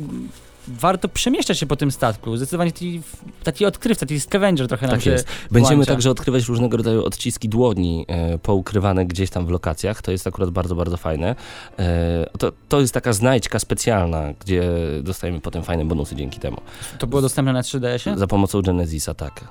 [0.68, 2.36] warto przemieszczać się po tym statku.
[2.36, 3.00] Zdecydowanie taki,
[3.44, 5.28] taki odkrywca, taki scavenger trochę nam Tak się jest.
[5.50, 5.92] Będziemy włącza.
[5.92, 10.02] także odkrywać różnego rodzaju odciski dłoni e, poukrywane gdzieś tam w lokacjach.
[10.02, 11.34] To jest akurat bardzo, bardzo fajne.
[11.78, 14.62] E, to, to jest taka znajdźka specjalna, gdzie
[15.02, 16.56] dostajemy potem fajne bonusy dzięki temu.
[16.98, 18.18] To było dostępne na 3DS-ie?
[18.18, 19.44] Za pomocą Genesisa, tak.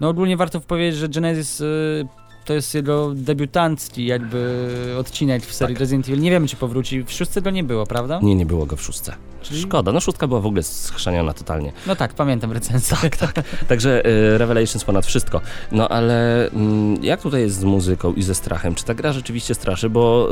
[0.00, 2.06] No ogólnie warto powiedzieć, że Genesis y,
[2.44, 4.66] to jest jego debiutancki jakby
[4.98, 5.80] odcinek w serii Tak.
[5.80, 6.20] Resident Evil.
[6.20, 7.02] Nie wiemy, czy powróci.
[7.04, 8.20] W szóstce go nie było, prawda?
[8.22, 9.14] Nie, nie było go w szóstce.
[9.42, 11.72] Czyli- Szkoda, no szóstka była w ogóle schrzaniona totalnie.
[11.86, 12.96] No tak, pamiętam recenzję.
[13.02, 13.32] Tak, tak.
[13.68, 15.40] Także y, Revelations ponad wszystko.
[15.72, 18.74] No ale mm, jak tutaj jest z muzyką i ze strachem?
[18.74, 19.90] Czy ta gra rzeczywiście straszy?
[19.90, 20.28] Bo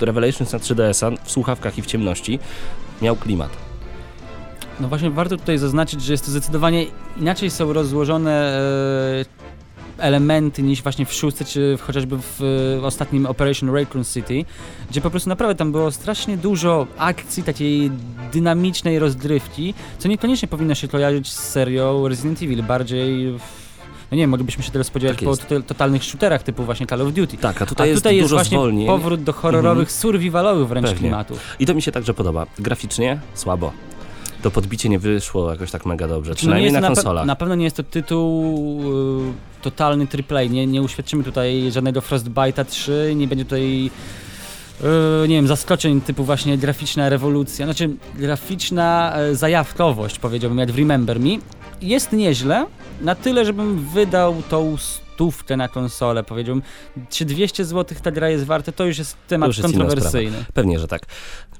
[0.00, 2.38] y, Revelations na 3DS-a w słuchawkach i w ciemności
[3.02, 3.50] miał klimat.
[4.80, 6.86] No właśnie warto tutaj zaznaczyć, że jest to zdecydowanie
[7.20, 8.58] inaczej są rozłożone
[9.98, 12.40] e, elementy niż właśnie w szóstce, czy w, chociażby w
[12.80, 14.44] e, ostatnim Operation Raccoon City,
[14.90, 17.90] gdzie po prostu naprawdę tam było strasznie dużo akcji, takiej
[18.32, 23.40] dynamicznej rozgrywki, co niekoniecznie powinno się kojarzyć z serią Resident Evil, bardziej w,
[24.10, 27.12] no nie wiem, moglibyśmy się teraz spodziewać Tak po totalnych shooterach typu właśnie Call of
[27.12, 27.36] Duty.
[27.36, 28.86] Tak, a tutaj A jest tutaj jest dużo właśnie zwolnień.
[28.86, 30.98] powrót do horrorowych, survivalowych wręcz Pewnie.
[30.98, 31.40] klimatów.
[31.58, 32.46] I to mi się także podoba.
[32.58, 33.72] Graficznie słabo.
[34.44, 37.24] To podbicie nie wyszło jakoś tak mega dobrze, Czy przynajmniej nie na to konsolach.
[37.24, 38.80] pe- na pewno nie jest to tytuł
[39.30, 40.42] y, totalny AAA.
[40.44, 43.90] Nie, nie uświadczymy tutaj żadnego Frostbite'a 3, nie będzie tutaj
[45.24, 50.78] y, nie wiem, zaskoczeń typu właśnie graficzna rewolucja, znaczy graficzna y, zajawkowość powiedziałbym, jak w
[50.78, 51.30] Remember Me.
[51.82, 52.66] Jest nieźle,
[53.00, 56.62] na tyle, żebym wydał tą stówkę na konsolę, powiedziałbym.
[57.10, 60.44] Czy 200 zł ta gra jest warte, to już jest temat już jest kontrowersyjny.
[60.54, 61.02] Pewnie, że tak.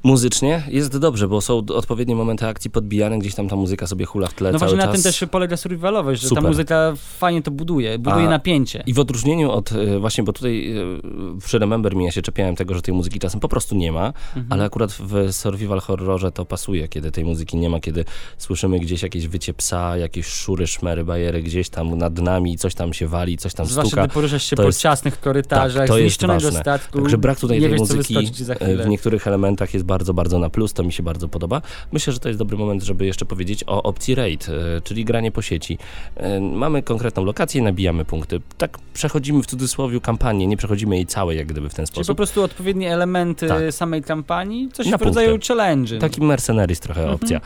[0.04, 4.26] Muzycznie jest dobrze, bo są odpowiednie momenty akcji podbijane, gdzieś tam ta muzyka sobie hula
[4.26, 4.86] w tle No właśnie czas.
[4.86, 6.42] na tym też polega survivalowość, że Super.
[6.42, 8.82] ta muzyka fajnie to buduje, buduje A- napięcie.
[8.86, 12.56] I w odróżnieniu od, e, właśnie, bo tutaj e, przy Remember Me ja się czepiałem
[12.56, 14.46] tego, że tej muzyki czasem po prostu nie ma, Mhm.
[14.50, 18.04] ale akurat w survival horrorze to pasuje, kiedy tej muzyki nie ma, kiedy
[18.38, 22.92] słyszymy gdzieś jakieś wycie psa, jakieś szury, szmery, bajery gdzieś tam nad nami, coś tam
[22.92, 24.04] się wali, coś tam Zwłaszcza stuka.
[24.06, 26.60] gdy poruszasz się To po jest- ciasnych korytarzach, tak, to jest zniszczonego ważne.
[26.60, 26.98] statku.
[27.00, 28.16] Także brak tutaj tej wiesz, muzyki
[28.60, 31.62] e, w niektórych elementach jest bardzo, bardzo na plus, to mi się bardzo podoba.
[31.92, 35.32] Myślę, że to jest dobry moment, żeby jeszcze powiedzieć o opcji raid, e, czyli granie
[35.32, 35.78] po sieci.
[36.16, 38.40] E, Mamy konkretną lokację, nabijamy punkty.
[38.58, 42.04] Tak przechodzimy w cudzysłowie kampanię, nie przechodzimy jej całej jak gdyby w ten Czyli po
[42.04, 42.16] sposób.
[42.16, 43.72] prostu odpowiednie elementy Tak.
[43.74, 45.48] samej kampanii, coś Na w rodzaju punkty.
[45.48, 45.98] challenge.
[45.98, 47.14] Taki mercenaries trochę Mhm.
[47.22, 47.40] opcja.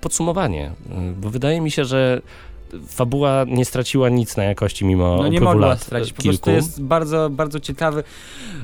[0.00, 0.70] Podsumowanie,
[1.10, 2.22] y, bo wydaje mi się, że
[2.88, 6.38] fabuła nie straciła nic na jakości mimo No nie mogła lat stracić, po kilku.
[6.38, 8.04] prostu jest bardzo, bardzo ciekawy.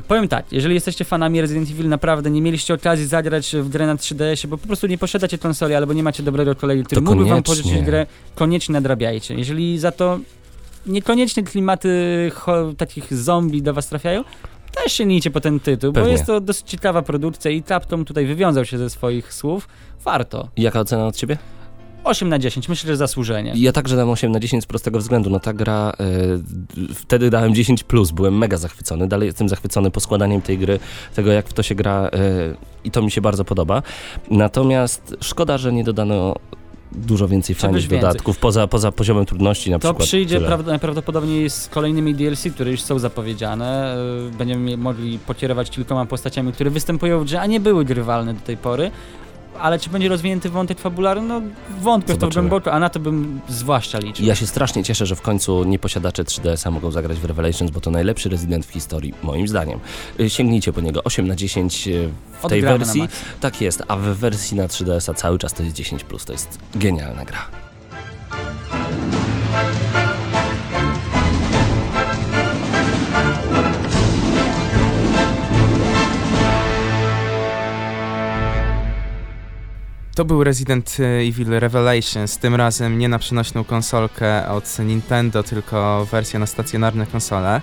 [0.09, 3.97] Powiem tak, jeżeli jesteście fanami Resident Evil, naprawdę nie mieliście okazji zagrać w grę na
[3.97, 7.31] 3DS-ie, bo po prostu nie posiadacie konsoli albo nie macie dobrego kolegi, który To mógłby
[7.31, 9.35] wam pożyczyć grę, koniecznie nadrabiajcie.
[9.35, 10.19] Jeżeli za to
[10.87, 12.31] niekoniecznie klimaty
[12.77, 14.25] takich zombie do was trafiają,
[14.85, 16.13] też sięgnijcie po ten tytuł, bo Pewnie.
[16.13, 19.69] jest to dosyć ciekawa produkcja i Capcom tutaj wywiązał się ze swoich słów.
[20.05, 20.49] Warto.
[20.57, 21.39] Jaka ocena od ciebie?
[22.05, 23.53] 8 na 10, myślę, że zasłużenie.
[23.57, 25.31] Ja także dam 8 na 10 z prostego względu.
[25.31, 29.09] No ta gra, e, wtedy dałem 10 plus, byłem mega zachwycony.
[29.09, 30.79] Dalej jestem zachwycony poskładaniem tej gry,
[31.15, 32.11] tego jak w to się gra e,
[32.85, 33.83] i to mi się bardzo podoba.
[34.31, 36.35] Natomiast szkoda, że nie dodano
[36.93, 38.01] dużo więcej Czegoś fajnych więcej.
[38.01, 40.09] dodatków, poza, poza poziomem trudności na To przykład.
[40.09, 40.49] przyjdzie Tyle.
[40.49, 43.97] prawd- najprawdopodobniej z kolejnymi DLC, które już są zapowiedziane.
[44.31, 48.41] Yy, Będziemy mogli pokierować kilkoma postaciami, które występują w grze, a nie były grywalne do
[48.41, 48.91] tej pory.
[49.59, 51.29] Ale czy będzie rozwinięty wątek fabularny?
[51.29, 51.43] No
[51.81, 54.27] wątpię w to głęboko, a na to bym zwłaszcza liczył.
[54.27, 57.91] Ja się strasznie cieszę, że w końcu nieposiadacze 3DS-a mogą zagrać w Revelations, bo to
[57.91, 59.81] najlepszy Resident w historii, moim zdaniem.
[60.21, 61.05] Y, Sięgnijcie po niego.
[61.05, 62.11] 8 na 10 y,
[62.43, 63.09] w tej Odgramy na wersji.
[63.41, 66.05] Tak jest, a w wersji na 3DS-a cały czas to jest 10.
[66.27, 67.70] To jest genialna gra.
[80.21, 80.97] To był Resident
[81.29, 87.61] Evil Revelations, tym razem nie na przenośną konsolkę od Nintendo, tylko wersja na stacjonarne konsole.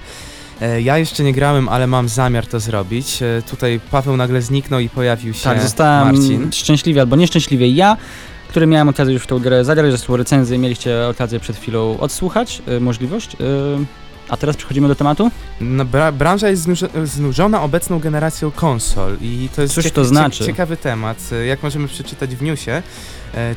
[0.62, 3.22] E, Ja jeszcze nie grałem, ale mam zamiar to zrobić.
[3.22, 6.52] E, Tutaj Paweł nagle zniknął i pojawił się Tak, zostałem Marcin.
[6.52, 7.98] szczęśliwie albo nieszczęśliwie ja,
[8.50, 12.62] który miałem okazję już w tą grę zagrać, zresztą recenzję mieliście okazję przed chwilą odsłuchać,
[12.68, 13.38] yy, możliwość.
[14.30, 15.32] A teraz przechodzimy do tematu?
[15.62, 20.46] No, bra branża jest znuż- znużona obecną generacją konsol i to jest Cóż to znaczy?
[20.46, 21.18] ciekawy temat.
[21.48, 22.72] Jak możemy przeczytać w newsie,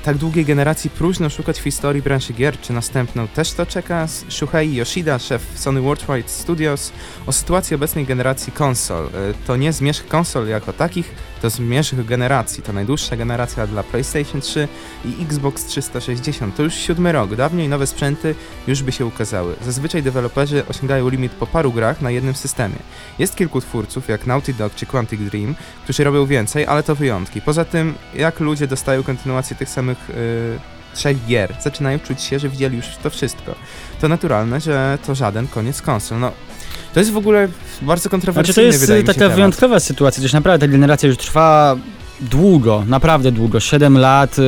[0.02, 4.06] tak długiej generacji próżno szukać w historii branży gier, czy następną też to czeka.
[4.28, 6.92] Shuhei Yoshida, szef Sony Worldwide Studios,
[7.26, 9.06] o sytuacji obecnej generacji konsol.
[9.06, 9.10] E,
[9.46, 12.62] To nie zmierzch konsol jako takich, do zmierzch generacji.
[12.62, 14.68] To najdłuższa generacja dla PlayStation 3
[15.04, 16.56] i Xbox 360.
[16.56, 17.34] To już siódmy rok.
[17.34, 18.34] Dawniej nowe sprzęty
[18.66, 19.54] już by się ukazały.
[19.64, 22.76] Zazwyczaj deweloperzy osiągają limit po paru grach na jednym systemie.
[23.18, 25.54] Jest kilku twórców, jak Naughty Dog czy Quantic Dream,
[25.84, 27.40] którzy robią więcej, ale to wyjątki.
[27.40, 32.48] Poza tym, jak ludzie dostają kontynuację tych samych yy, trzech gier, zaczynają czuć się, że
[32.48, 33.54] widzieli już to wszystko.
[34.00, 36.20] To naturalne, że to żaden koniec konsol.
[36.20, 36.32] No,
[36.94, 37.48] to jest w ogóle
[37.82, 41.76] bardzo Znaczy kontrowersyjny, to jest taka wyjątkowa sytuacja, gdyż naprawdę ta generacja już trwa
[42.20, 44.42] długo, naprawdę długo, 7 lat y,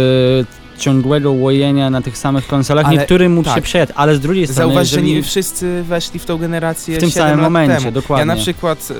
[0.79, 3.55] ciągłego łojenia na tych samych konsolach, Ale- niektórym mógł tak.
[3.57, 7.01] się przejść, ale z drugiej strony, Zauważ, że nie wszyscy weszli w tą generację w
[7.01, 7.93] tym 7 samym momencie, temu.
[7.93, 8.21] dokładnie.
[8.21, 8.95] Ja na przykład e,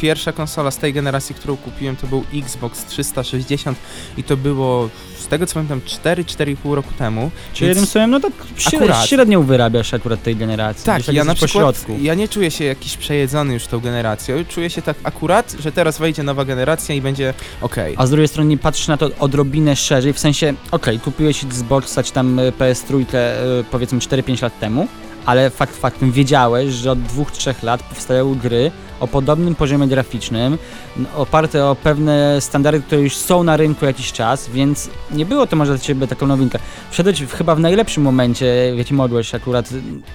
[0.00, 3.78] pierwsza konsola z tej generacji, którą kupiłem, to był Xbox 360
[4.16, 4.88] i to było,
[5.24, 7.30] z tego co pamiętam, 4-4,5 roku temu.
[7.52, 8.32] Czyli jednym słowem, no tak
[8.74, 9.06] Akurat.
[9.06, 10.84] średnio wyrabiasz akurat tej generacji.
[10.86, 11.96] Tak, ja na przykład, pośrodku.
[12.02, 15.98] ja nie czuję się jakiś przejedzony już tą generacją, czuję się tak akurat, że teraz
[15.98, 17.94] wejdzie nowa generacja i będzie okej.
[17.98, 22.12] A z drugiej strony patrzysz na to odrobinę szerzej, w sensie, okej, kupiłeś Xboxa czy
[22.12, 23.04] tam y, PS3 y,
[23.70, 24.88] powiedzmy 4-5 lat temu,
[25.26, 30.58] ale fakt faktem wiedziałeś, że od 2-3 lat powstają gry o podobnym poziomie graficznym,
[31.16, 35.56] oparte o pewne standardy, które już są na rynku jakiś czas, więc nie było to
[35.56, 36.58] może dla Ciebie taką nowinkę.
[36.90, 39.68] Wszedłeś chyba w najlepszym momencie, w jakim mogłeś akurat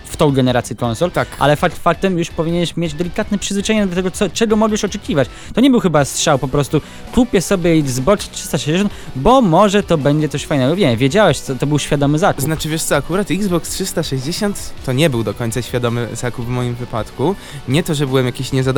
[0.06, 1.28] w tą generację konsol, Tak.
[1.40, 5.28] ale fakt faktem już powinieneś mieć delikatne przyzwyczajenie do tego, co, czego mogłeś oczekiwać.
[5.54, 6.82] To nie był chyba strzał po prostu,
[7.14, 10.76] kupię sobie Xbox 360, bo może to będzie coś fajnego.
[10.76, 12.44] Nie, wiedziałeś, co, to był świadomy zakup.
[12.44, 16.76] Znaczy wiesz co, akurat Xbox 360 to nie był do końca świadomy zakup w moim
[16.76, 17.36] wypadku.
[17.68, 18.69] Nie to, że byłem jakiś niezadowolony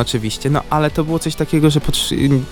[0.00, 1.80] oczywiście, no ale to było coś takiego, że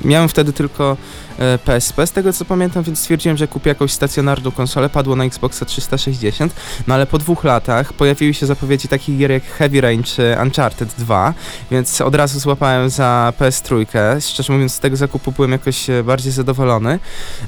[0.04, 0.96] miałem wtedy tylko
[1.38, 5.24] e, PSP z tego co pamiętam, więc stwierdziłem, że kupię jakąś stacjonarną konsolę, padło na
[5.24, 6.54] Xboxa 360,
[6.86, 10.94] no ale po dwóch latach pojawiły się zapowiedzi takich gier jak Heavy Rain czy Uncharted
[10.98, 11.34] 2,
[11.70, 13.86] więc od razu złapałem za PS3.
[14.20, 16.98] Szczerze mówiąc z tego zakupu byłem jakoś e, bardziej zadowolony.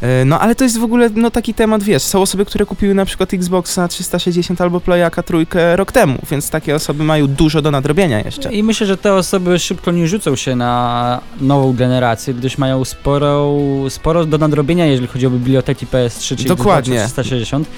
[0.00, 2.94] E, No ale to jest w ogóle no, taki temat, wiesz, są osoby, które kupiły
[2.94, 7.70] na przykład Xboxa 360 albo Playaka trójkę rok temu, więc takie osoby mają dużo do
[7.70, 8.52] nadrobienia jeszcze.
[8.52, 13.56] I myślę, że te osoby szybko nie rzucą się na nową generację, gdyż mają sporo,
[13.88, 16.94] sporo do nadrobienia, jeżeli chodzi o biblioteki PS3 czy Dokładnie.
[16.94, 17.68] Xbox 360.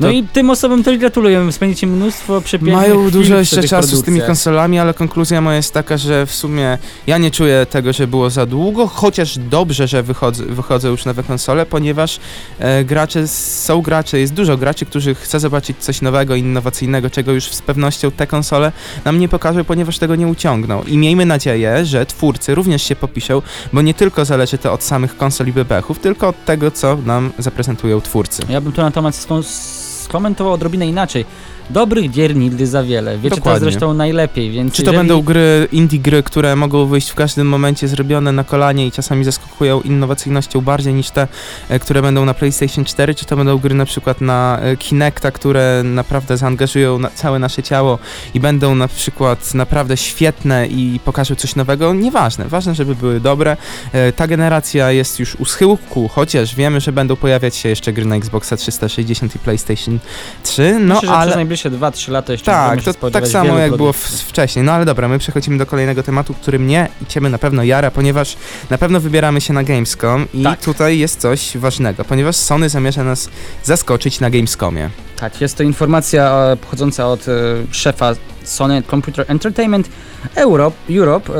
[0.00, 4.02] No To- i tym osobom też gratuluję, spędzicie mnóstwo przepięknych Mają dużo jeszcze czasu z
[4.02, 8.06] tymi konsolami, ale konkluzja moja jest taka, że w sumie ja nie czuję tego, że
[8.06, 12.20] było za długo, chociaż dobrze, że wychodzą, wychodzą już nowe konsole, ponieważ
[12.58, 17.44] e, gracze, są gracze, jest dużo graczy, którzy chce zobaczyć coś nowego, innowacyjnego, czego już
[17.44, 18.72] z pewnością te konsole
[19.04, 20.82] nam nie pokażą, ponieważ tego nie uciągną.
[20.82, 25.16] I miejmy nadzieję, że twórcy również się popiszą, bo nie tylko zależy to od samych
[25.16, 28.42] konsol i bebechów, tylko od tego, co nam zaprezentują twórcy.
[28.48, 31.24] Ja bym to na temat skon- skomentował odrobinę inaczej.
[31.70, 33.18] Dobrych gier nigdy za wiele.
[33.18, 33.60] Wiecie Dokładnie.
[33.60, 35.08] to zresztą najlepiej, więc Czy to jeżeli...
[35.08, 39.24] będą gry, indie gry, które mogą wyjść w każdym momencie zrobione na kolanie i czasami
[39.24, 41.28] zaskakują innowacyjnością bardziej niż te,
[41.68, 45.30] e, które będą na PlayStation 4, czy to będą gry na przykład na e, Kinecta,
[45.30, 47.98] które naprawdę zaangażują na całe nasze ciało
[48.34, 52.44] i będą na przykład naprawdę świetne i pokażą coś nowego, nieważne.
[52.44, 53.56] Ważne, żeby były dobre.
[53.92, 58.04] E, Ta generacja jest już u schyłku, chociaż wiemy, że będą pojawiać się jeszcze gry
[58.04, 59.98] na Xboxa 360 i PlayStation
[60.42, 61.36] 3, no Myślę, ale...
[61.58, 64.28] przez najbliższe 2-3 lata jeszcze Tak, to tak samo jak było w, produktów.
[64.28, 64.64] wcześniej.
[64.64, 67.90] No ale dobra, my przechodzimy do kolejnego tematu, który mnie i ciebie na pewno jara,
[67.90, 68.36] ponieważ
[68.70, 70.60] na pewno wybieramy się na Gamescom i Tak.
[70.62, 73.30] tutaj jest coś ważnego, ponieważ Sony zamierza nas
[73.64, 74.90] zaskoczyć na Gamescomie.
[75.16, 77.32] Tak, jest to informacja e, pochodząca od e,
[77.70, 79.88] szefa Sony Computer Entertainment
[80.34, 81.32] Europe, Europe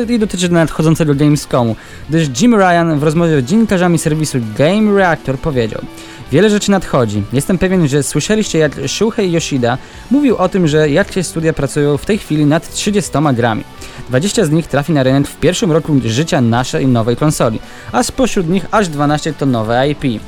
[0.00, 1.76] e, i dotyczy nadchodzącego Gamescomu,
[2.08, 5.80] gdyż Jim Ryan w rozmowie z dziennikarzami serwisu Game Reactor powiedział
[6.32, 7.22] Wiele rzeczy nadchodzi.
[7.32, 9.78] Jestem pewien, że słyszeliście jak Shuhei Yoshida
[10.10, 13.64] mówił o tym, że jakie studia pracują w tej chwili nad 30 grami.
[14.08, 17.58] 20 z nich trafi na rynek w pierwszym roku życia naszej nowej konsoli,
[17.92, 20.22] a spośród nich aż 12 to nowe IP.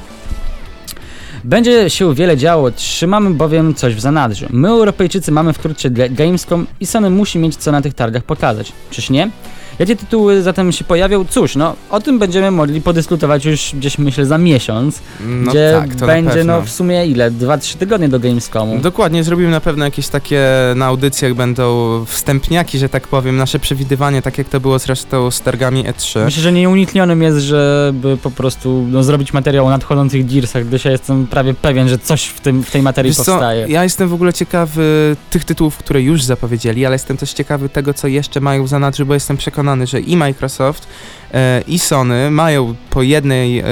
[1.45, 4.47] Będzie się wiele działo, trzymamy bowiem coś w zanadrzu.
[4.51, 8.73] My Europejczycy mamy wkrótce Ga- Gamescom i Sony musi mieć co na tych targach pokazać.
[8.91, 9.31] Czyż nie?
[9.79, 11.25] Jakie tytuły zatem się pojawią?
[11.25, 15.95] Cóż, no o tym będziemy mogli podyskutować już gdzieś myślę za miesiąc, No gdzie tak,
[16.07, 17.31] będzie no w sumie ile?
[17.31, 18.79] 2-3 tygodnie do Gamescomu.
[18.79, 24.23] Dokładnie, zrobimy na pewno jakieś takie, na audycjach będą wstępniaki, że tak powiem, nasze przewidywanie,
[24.23, 26.25] tak jak to było zresztą z targami E E3.
[26.25, 30.91] Myślę, że nieuniknionym jest, żeby po prostu no, zrobić materiał o nadchodzących Gearsach, gdyż ja
[30.91, 33.67] jestem prawie pewien, że coś w, tym, w tej materii Wiesz co, powstaje.
[33.69, 37.95] ja jestem w ogóle ciekawy tych tytułów, które już zapowiedzieli, ale jestem też ciekawy tego,
[37.95, 40.89] co jeszcze mają w zanadrzu, bo jestem przekonany, że i Microsoft,
[41.69, 43.65] i Sony mają po jednej, e,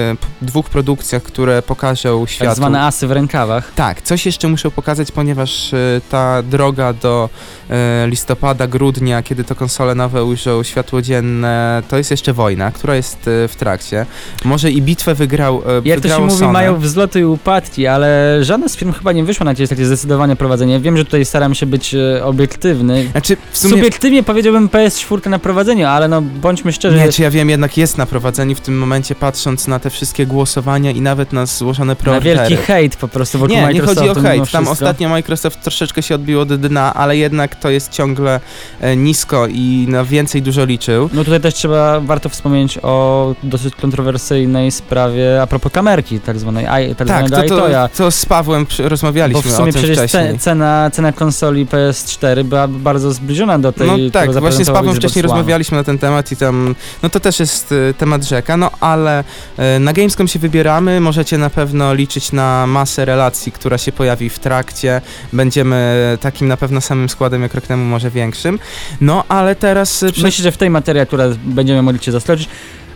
[0.43, 2.49] dwóch produkcjach, które pokażą światu.
[2.49, 3.73] Tak zwane asy w rękawach.
[3.75, 7.29] Tak, coś jeszcze muszę pokazać, ponieważ e, ta droga do
[7.71, 12.97] e, listopada, grudnia, kiedy to konsole nowe ujrzą światło dzienne, to jest jeszcze wojna, która
[12.97, 14.07] jest e, w trakcie.
[14.45, 16.53] Może i bitwę wygrał e, Jak to się mówi, Sony.
[16.53, 20.37] mają wzloty i upadki, ale żadne z firm chyba nie wyszło na jakieś takie zdecydowane
[20.37, 20.81] prowadzenie.
[20.81, 23.09] Wiem, że tutaj staram się być e, obiektywny.
[23.13, 23.75] Znaczy, w sumie...
[23.75, 27.99] Subiektywnie powiedziałbym PS4 na prowadzeniu, ale no bądźmy szczerzy, Nie, czy ja wiem, jednak jest
[27.99, 31.97] na prowadzeniu w tym momencie, patrząc na te wszystkie głosowania i nawet na złożone na
[31.97, 32.37] preordery.
[32.49, 34.51] wielki hejt po prostu wokół Nie, nie chodzi o hejt.
[34.51, 38.41] Tam ostatnio Microsoft troszeczkę się odbiło do dna, ale jednak to jest ciągle
[38.81, 41.11] e, nisko i na więcej dużo liczył.
[41.13, 46.67] No tutaj też trzeba, warto wspomnieć o dosyć kontrowersyjnej sprawie a propos kamerki, tak zwanej,
[46.97, 50.33] tak Tak, to, to, to z Pawłem przy- Bo rozmawialiśmy w sumie przecież wcześniej.
[50.33, 54.97] ce, cena, cena konsoli PS4 była bardzo zbliżona do tej, No tak, właśnie z Pawłem
[54.97, 58.71] wcześniej rozmawialiśmy na ten temat i tam, no to też jest e, temat rzeka, no
[58.81, 59.25] ale
[59.57, 64.31] e, na Gamescom się wybieramy, możecie na pewno liczyć na masę relacji, która się pojawi
[64.31, 65.01] w trakcie,
[65.33, 68.59] będziemy takim na pewno samym składem jak rok temu, może większym,
[69.01, 70.03] no ale teraz...
[70.03, 72.49] Myślę, że w tej materii akurat będziemy mogli Cię zaskoczyć.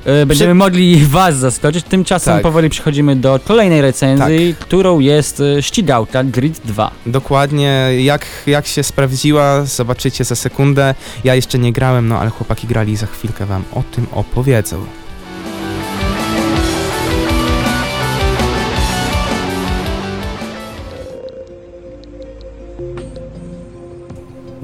[0.05, 1.85] E, Będziemy mogli Was zaskoczyć.
[1.85, 2.43] Tymczasem Tak.
[2.43, 6.91] powoli przechodzimy do kolejnej recenzji, którą jest e, ścigałka Grid 2.
[7.07, 10.95] Dokładnie, jak, jak się sprawdziła, zobaczycie za sekundę.
[11.25, 14.87] Ja jeszcze nie grałem, no ale chłopaki grali i za chwilkę wam o tym opowiedzą.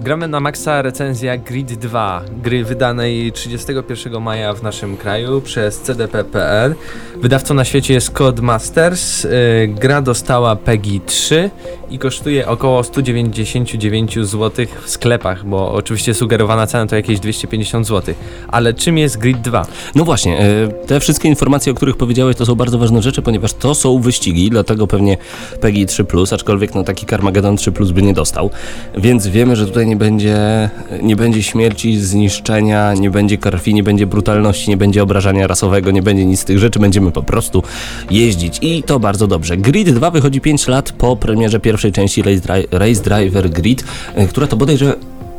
[0.06, 6.74] Gramy na Maxa recenzja Grid 2, gry wydanej 31 maja w naszym kraju przez CDP.pl.
[7.16, 9.24] Wydawcą na świecie jest Codemasters.
[9.24, 9.30] Yy,
[9.68, 11.50] gra dostała PEGI 3
[11.90, 18.14] i kosztuje około 199 zł w sklepach, bo oczywiście sugerowana cena to jakieś 250 zł.
[18.48, 19.66] Ale czym jest Grid 2?
[19.94, 23.54] No właśnie, e, te wszystkie informacje, o których powiedziałeś, to są bardzo ważne rzeczy, ponieważ
[23.54, 25.16] to są wyścigi, dlatego pewnie
[25.60, 28.50] PEGI 3+, aczkolwiek no taki Carmageddon 3+, by nie dostał.
[28.96, 30.70] Więc wiemy, że tutaj nie będzie,
[31.02, 36.02] nie będzie śmierci, zniszczenia, nie będzie krwi, nie będzie brutalności, nie będzie obrażania rasowego, nie
[36.02, 37.62] będzie nic z tych rzeczy, będziemy po prostu
[38.10, 39.56] jeździć i to bardzo dobrze.
[39.56, 42.22] Grid 2 wychodzi 5 lat po premierze pierwszej części
[42.70, 43.84] Race Driver Grid,
[44.14, 44.94] e, która to bodajże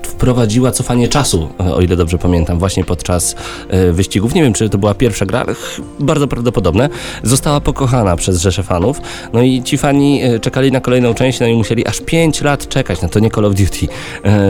[0.08, 3.36] wprowadziła cofanie czasu, e, o ile dobrze pamiętam, właśnie podczas
[3.70, 4.34] e, wyścigów.
[4.34, 5.56] Nie wiem, czy to była pierwsza gra, ale
[6.00, 6.90] bardzo prawdopodobne.
[7.24, 9.02] Została pokochana przez rzesze fanów.
[9.34, 12.68] No i ci fani e, czekali na kolejną część, no i musieli aż 5 lat
[12.68, 13.88] czekać, no to nie Call of Duty,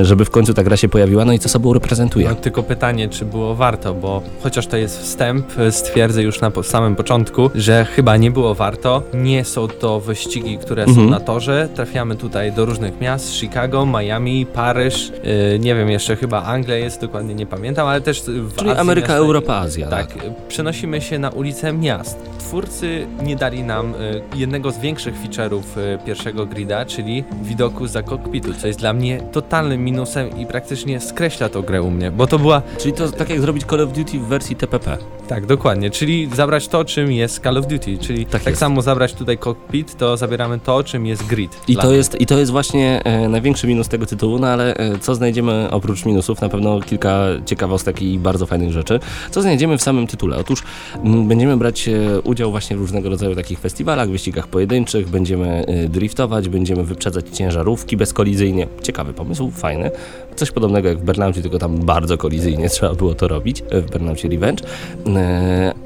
[0.02, 1.26] żeby w końcu ta gra się pojawiła.
[1.26, 2.30] No i co sobą reprezentuje?
[2.30, 6.96] No, tylko pytanie, czy było warto, bo chociaż to jest wstęp, stwierdzę już na samym
[6.96, 9.04] początku, że chyba nie było warto.
[9.14, 11.10] Nie są to wyścigi, które są Mhm.
[11.10, 11.70] na torze.
[11.76, 15.14] Trafiamy tutaj do różnych miast: Chicago, Miami, Paryż, y,
[15.60, 19.08] nie wiem, jeszcze chyba Anglia jest, dokładnie nie pamiętam, ale też w Czyli Azji Ameryka,
[19.08, 19.88] miasta- Europa, Azja.
[19.88, 22.18] Tak, y, przenosimy się na ulicę miast.
[22.40, 28.02] Twórcy nie dali nam y, jednego z większych feature'ów y, pierwszego grida, czyli widoku za
[28.04, 32.28] kokpitu, co jest dla mnie totalnym minusem i praktycznie skreśla tą grę u mnie, bo
[32.28, 34.98] to była Czyli to tak jak zrobić Call of Duty w wersji TPP.
[35.28, 35.90] tak, dokładnie.
[35.90, 37.98] Czyli zabrać to, czym jest Call of Duty.
[37.98, 41.58] Czyli Tak tak, samo zabrać tutaj cockpit, to zabieramy to, czym jest grid.
[41.68, 45.00] I to, jest, I to jest właśnie e, największy minus tego tytułu, no ale e,
[45.00, 45.37] co znajdziemy
[45.72, 46.42] oprócz minusów?
[46.42, 49.00] Na pewno kilka ciekawostek i bardzo fajnych rzeczy.
[49.32, 50.38] Co znajdziemy w samym tytule?
[50.38, 50.64] Otóż
[51.04, 56.50] będziemy brać e, udział właśnie w różnego rodzaju takich festiwalach, wyścigach pojedynczych, będziemy e, driftować,
[56.50, 58.68] będziemy wyprzedzać ciężarówki bezkolizyjnie.
[58.82, 59.92] Ciekawy pomysł, fajny.
[60.36, 63.92] Coś podobnego jak w Burnoutie, tylko tam bardzo kolizyjnie trzeba było to robić e, w
[63.92, 64.64] Burnoutie Revenge.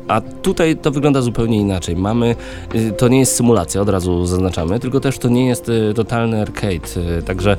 [0.07, 1.95] A tutaj to wygląda zupełnie inaczej.
[1.95, 2.35] Mamy,
[2.97, 7.57] to nie jest symulacja, od razu zaznaczamy, tylko też to nie jest totalny arcade, także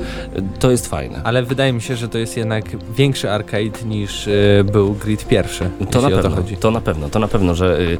[0.59, 1.20] to jest fajne.
[1.24, 2.64] Ale wydaje mi się, że to jest jednak
[2.97, 5.70] większy arcade niż y, był grid pierwszy.
[5.91, 6.57] To na pewno, to chodzi.
[6.57, 7.99] to na pewno, to na pewno, że y,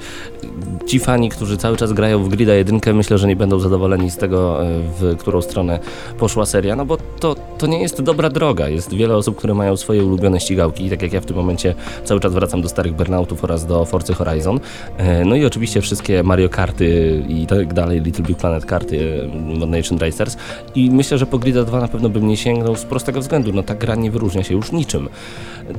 [0.87, 4.17] ci fani, którzy cały czas grają w Grida 1, myślę, że nie będą zadowoleni z
[4.17, 4.67] tego, y,
[5.01, 5.79] w którą stronę
[6.19, 8.69] poszła seria, no bo to, to nie jest dobra droga.
[8.69, 11.75] Jest wiele osób, które mają swoje ulubione ścigałki, tak jak ja w tym momencie
[12.05, 14.61] cały czas wracam do starych Burnoutów oraz do Forcy Horizon.
[14.99, 19.29] E, No i oczywiście wszystkie Mario Karty i tak dalej, Little Big Planet karty,
[19.59, 20.37] Mod Nation Racers.
[20.75, 23.53] I myślę, że po Grida 2 na pewno bym nie sięgnął z prostego względu.
[23.53, 25.09] No ta gra nie wyróżnia się już niczym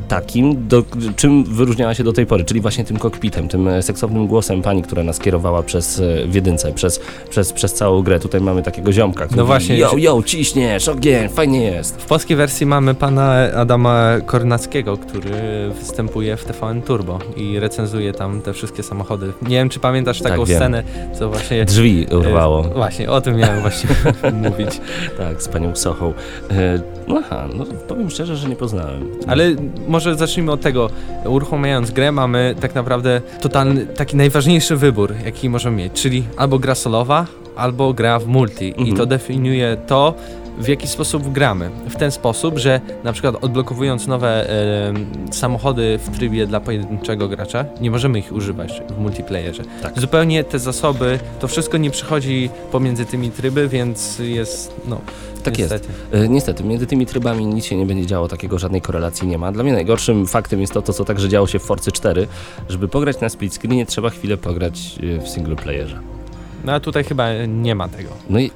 [0.07, 0.83] takim, do,
[1.15, 4.83] czym wyróżniała się do tej pory, czyli właśnie tym kokpitem, tym e, seksownym głosem pani,
[4.83, 8.19] która nas kierowała przez e, w jedynce, przez, przez, przez całą grę.
[8.19, 12.01] Tutaj mamy takiego ziomka, który No właśnie, yo, yo, ciśniesz, ogień, fajnie jest.
[12.01, 15.31] W polskiej wersji mamy pana Adama Kornackiego, który
[15.79, 19.33] występuje w TVN Turbo i recenzuje tam te wszystkie samochody.
[19.41, 20.57] Nie wiem, czy pamiętasz Tak, taką wiem.
[20.57, 20.83] scenę,
[21.19, 21.65] co właśnie...
[21.65, 22.65] Drzwi urwało.
[22.65, 23.89] E, Właśnie, o tym miałem właśnie
[24.49, 24.81] mówić.
[25.17, 26.13] Tak, z panią Sochą.
[26.51, 29.07] E, no aha, no powiem szczerze, że nie poznałem.
[29.27, 29.45] Ale
[29.87, 30.89] może zacznijmy od tego.
[31.25, 36.75] Uruchamiając grę mamy tak naprawdę totalny, taki najważniejszy wybór, jaki możemy mieć, czyli albo gra
[36.75, 37.25] solowa,
[37.55, 38.67] albo gra w multi.
[38.67, 38.97] I Mhm.
[38.97, 40.13] to definiuje to,
[40.57, 41.69] w jaki sposób gramy.
[41.89, 44.93] W ten sposób, że na przykład odblokowując nowe e,
[45.31, 49.63] samochody w trybie dla pojedynczego gracza, nie możemy ich używać w multiplayerze.
[49.81, 49.99] Tak.
[49.99, 55.01] Zupełnie te zasoby, to wszystko nie przychodzi pomiędzy tymi tryby, więc jest, no,
[55.43, 55.71] Tak jest.
[55.71, 55.93] niestety.
[56.11, 59.51] E, Niestety, między tymi trybami nic się nie będzie działo, takiego żadnej korelacji nie ma.
[59.51, 62.27] Dla mnie najgorszym faktem jest to, to co także działo się w Forcy 4.
[62.69, 65.99] Żeby pograć na split screenie, trzeba chwilę pograć e, w single playerze.
[66.63, 68.09] No a tutaj chyba nie ma tego.
[68.29, 68.51] No i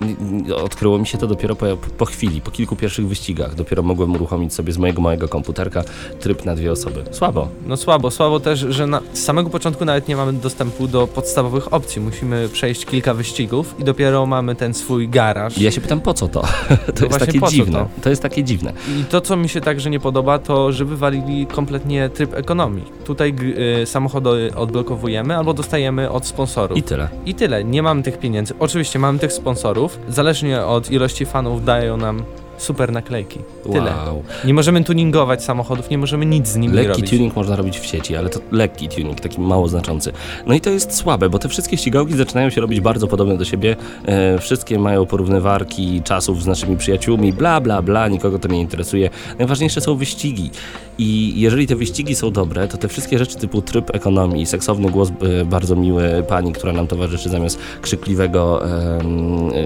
[0.55, 1.65] odkryło mi się to dopiero po,
[1.97, 3.55] po chwili, po kilku pierwszych wyścigach.
[3.55, 5.83] Dopiero mogłem uruchomić sobie z mojego małego komputerka
[6.19, 7.03] tryb na dwie osoby.
[7.11, 7.47] Słabo.
[7.67, 11.73] No słabo, słabo też, że na, z samego początku nawet nie mamy dostępu do podstawowych
[11.73, 12.01] opcji.
[12.01, 15.57] Musimy przejść kilka wyścigów i dopiero mamy ten swój garaż.
[15.57, 16.41] I ja się pytam, po co to?
[16.95, 17.79] To jest właśnie takie dziwne.
[17.79, 17.87] to?
[18.01, 18.73] To jest takie dziwne.
[18.99, 22.83] I to, co mi się także nie podoba, to że wywalili kompletnie tryb ekonomii.
[23.05, 23.35] Tutaj
[23.81, 26.77] y, samochody odblokowujemy albo dostajemy od sponsorów.
[26.77, 27.09] I tyle.
[27.25, 28.53] I tyle, nie mamy tych pieniędzy.
[28.59, 32.23] Oczywiście mamy tych sponsorów, zależnie od ilości fanów dają nam
[32.57, 33.39] super naklejki.
[33.63, 33.91] Tyle.
[34.05, 34.23] Wow.
[34.45, 37.09] Nie możemy tuningować samochodów, nie możemy nic z nimi Lekki robić.
[37.09, 40.11] tuning można robić w sieci, ale to lekki tuning, taki mało znaczący.
[40.45, 43.45] No i to jest słabe, bo te wszystkie ścigałki zaczynają się robić bardzo podobne do
[43.45, 43.75] siebie.
[44.05, 49.09] E, wszystkie mają porównywarki czasów z naszymi przyjaciółmi, bla, bla, bla, nikogo to nie interesuje.
[49.39, 50.51] Najważniejsze są wyścigi.
[50.97, 55.09] I jeżeli te wyścigi są dobre, to te wszystkie rzeczy typu tryb ekonomii, seksowny głos
[55.41, 58.61] e, bardzo miły pani, która nam towarzyszy zamiast krzykliwego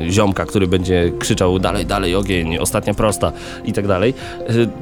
[0.09, 3.31] ziomka, który będzie krzyczał dalej, dalej, ogień, ostatnia prosta
[3.65, 4.13] i tak dalej,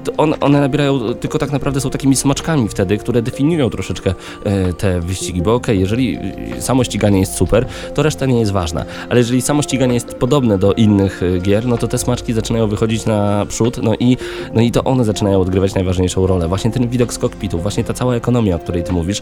[0.04, 5.00] to one, nabierają, tylko tak naprawdę są takimi smaczkami wtedy, które definiują troszeczkę e, te
[5.00, 6.18] wyścigi, bo okej, jeżeli
[6.58, 10.14] e, samo ściganie jest super, to reszta nie jest ważna, ale jeżeli samo ściganie jest
[10.14, 14.18] podobne do innych e, gier, no to te smaczki zaczynają wychodzić na przód, no i,
[14.54, 16.39] no i to one zaczynają odgrywać najważniejszą rolę.
[16.48, 19.22] Właśnie ten widok z kokpitu, właśnie ta cała ekonomia, o której ty mówisz,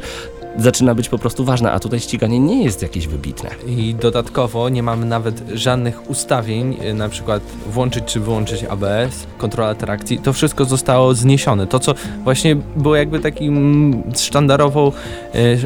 [0.58, 3.50] zaczyna być po prostu ważna, a tutaj ściganie nie jest jakieś wybitne.
[3.68, 9.76] I dodatkowo nie mamy nawet żadnych ustawień, y, na przykład włączyć czy wyłączyć ABS, kontrola
[9.76, 10.20] trakcji.
[10.20, 11.68] To wszystko zostało zniesione.
[11.68, 11.94] To, co
[12.24, 14.92] właśnie było jakby takim sztandarową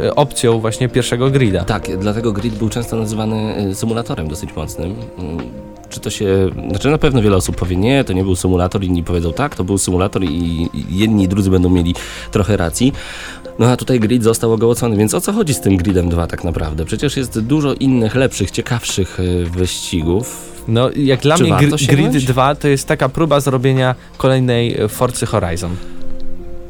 [0.03, 1.63] y, opcją właśnie pierwszego grida.
[1.63, 4.95] Tak, dlatego grid był często nazywany y, symulatorem dosyć mocnym.
[5.91, 6.49] Czy to się.
[6.69, 9.63] Znaczy na pewno wiele osób powie nie, to nie był symulator, inni powiedzą tak, to
[9.63, 11.95] był symulator i jedni i drudzy będą mieli
[12.31, 12.93] trochę racji.
[13.59, 16.43] No a tutaj grid został ogołocony, więc o co chodzi z tym gridem 2 tak
[16.43, 16.85] naprawdę?
[16.85, 20.51] Przecież jest dużo innych, lepszych, ciekawszych y, wyścigów.
[20.67, 21.87] No, jak dla Czy mnie gr-?
[21.87, 25.75] Grid 2 to jest taka próba zrobienia kolejnej y, Forcy Horizon.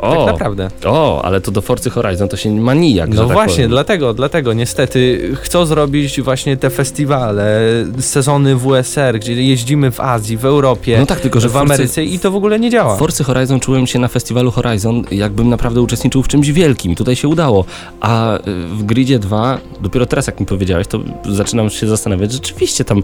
[0.02, 0.68] O, Tak naprawdę.
[0.86, 3.70] o, ale to do Forcy Horizon to się ma nijak, No tak właśnie, powiem.
[3.70, 7.62] dlatego, dlatego niestety chcą zrobić właśnie te festiwale,
[8.00, 12.04] sezony WSR, gdzie jeździmy w Azji, w Europie, No tak, tylko że w Forcy- Ameryce
[12.04, 12.96] i to w ogóle nie działa.
[12.96, 16.96] W Forcy Horizon czułem się na festiwalu Horizon, jakbym naprawdę uczestniczył w czymś wielkim.
[16.96, 17.66] Tutaj się udało.
[18.00, 21.00] A y, w Gridzie 2, dopiero teraz jak mi powiedziałeś, to
[21.30, 23.04] zaczynam się zastanawiać, rzeczywiście tam,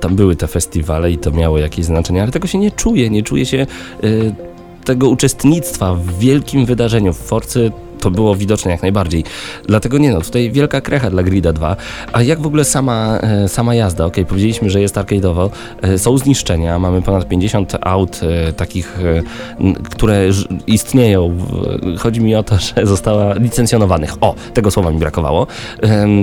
[0.00, 3.10] tam były te festiwale i to miało jakieś znaczenie, ale tego się nie czuję.
[3.10, 3.66] Nie czuję się
[4.04, 4.34] y,
[4.84, 7.12] tego uczestnictwa w wielkim wydarzeniu.
[7.12, 9.24] W Forcy to było widoczne jak najbardziej.
[9.66, 11.76] Dlatego nie no, tutaj wielka krecha dla Grida 2.
[12.12, 14.06] A jak w ogóle sama, e, sama jazda?
[14.06, 15.50] Okej, powiedzieliśmy, że jest arcade'owo.
[15.82, 18.98] E, Są zniszczenia, mamy ponad 50 aut e, takich,
[19.90, 20.28] które
[20.66, 21.36] istnieją.
[21.98, 24.14] Chodzi mi o to, że została licencjonowanych.
[24.20, 25.46] O, tego słowa mi brakowało.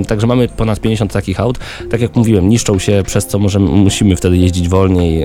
[0.08, 1.58] Także mamy ponad 50 takich aut.
[1.90, 5.24] Tak jak mówiłem, niszczą się, przez co możemy, musimy wtedy jeździć wolniej,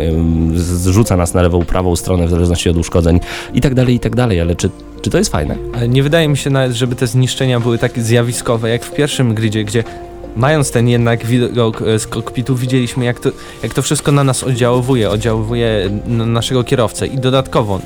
[0.55, 3.19] zrzuca nas na lewą, prawą stronę w zależności od uszkodzeń
[3.53, 4.41] i tak dalej, i tak dalej.
[4.41, 4.69] Ale czy,
[5.03, 5.55] czy to jest fajne?
[5.87, 9.63] Nie wydaje mi się nawet, żeby te zniszczenia były tak zjawiskowe jak w pierwszym gridzie,
[9.63, 9.83] gdzie
[10.35, 13.29] mając ten jednak widok e, z kokpitu widzieliśmy jak to,
[13.63, 17.79] jak to wszystko na nas oddziaływuje, oddziaływuje na naszego kierowcę i dodatkowo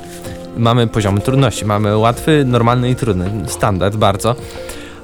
[0.56, 4.36] mamy poziomy trudności, mamy łatwy, normalny i trudny, standard bardzo.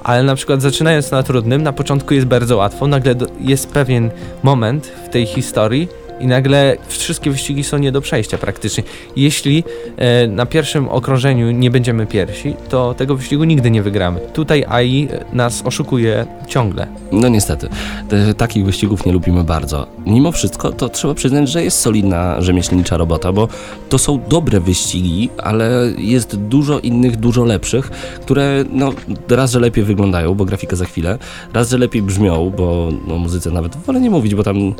[0.05, 4.11] Ale na przykład zaczynając na trudnym, na początku jest bardzo łatwo, nagle jest pewien
[4.43, 5.89] moment w tej historii
[6.21, 8.85] i nagle wszystkie wyścigi są nie do przejścia praktycznie.
[9.17, 9.65] Jeśli
[9.97, 14.21] e, na pierwszym okrążeniu nie będziemy pierwsi, to tego wyścigu nigdy nie wygramy.
[14.33, 16.87] Tutaj AI nas oszukuje ciągle.
[17.12, 17.69] No niestety,
[18.09, 19.87] te, takich wyścigów nie lubimy bardzo.
[20.07, 23.49] Mimo wszystko to trzeba przyznać, że jest solidna rzemieślnicza robota, bo
[23.89, 27.91] to są dobre wyścigi, ale jest dużo innych, dużo lepszych,
[28.21, 28.93] które no
[29.29, 31.19] raz, że lepiej wyglądają, bo grafika za chwilę,
[31.53, 34.75] raz, że lepiej brzmią, bo no, muzyce nawet wolę nie mówić, bo tam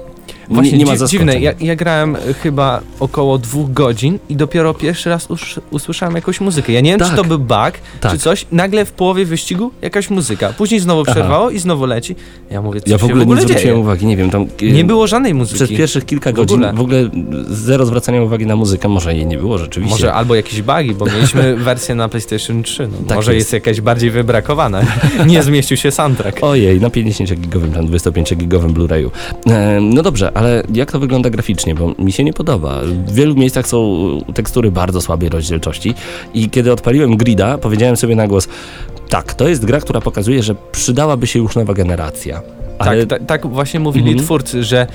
[0.49, 1.19] Właśnie nie, nie ma zaskoczeń.
[1.29, 5.41] dziwne, ja, ja grałem y, chyba około dwóch godzin i dopiero pierwszy raz us
[5.71, 6.73] usłyszałem jakąś muzykę.
[6.73, 7.11] Ja nie wiem, Tak.
[7.11, 8.13] czy to był bug, Tak.
[8.13, 8.47] czy coś.
[8.53, 10.53] Nagle w połowie wyścigu jakaś muzyka.
[10.53, 11.13] Później znowu Aha.
[11.13, 12.17] przerwało i znowu leci.
[12.51, 13.83] Ja mówię, co Ja w się ogóle, w ogóle nie zwróciłem dzieje?
[13.85, 14.47] uwagi, nie wiem, tam...
[14.63, 15.55] e, Nie było żadnej muzyki.
[15.57, 17.11] Przez pierwszych kilka godzin w ogóle
[17.49, 18.89] zero zwracania uwagi na muzykę.
[18.89, 19.95] Może jej nie było rzeczywiście.
[19.95, 22.89] Może albo jakieś bugi, bo mieliśmy wersję na PlayStation 3.
[22.93, 23.45] No, Tak może jest.
[23.45, 23.53] jest.
[23.53, 24.81] jakaś bardziej wybrakowana.
[25.27, 26.39] nie zmieścił się soundtrack.
[26.43, 29.11] Ojej, na 50-gigowym, tam 25-gigowym Blu-rayu.
[29.51, 31.75] E, no dobrze, ale jak to wygląda graficznie?
[31.75, 32.81] Bo mi się nie podoba.
[33.07, 33.79] W wielu miejscach są
[34.35, 35.95] tekstury bardzo słabej rozdzielczości
[36.35, 38.49] i kiedy odpaliłem Grida, powiedziałem sobie na głos,
[39.09, 42.43] tak, to jest gra, która pokazuje, że przydałaby się już nowa generacja.
[42.79, 44.25] Ale Tak, ta, tak właśnie mówili Mhm.
[44.25, 44.87] twórcy, że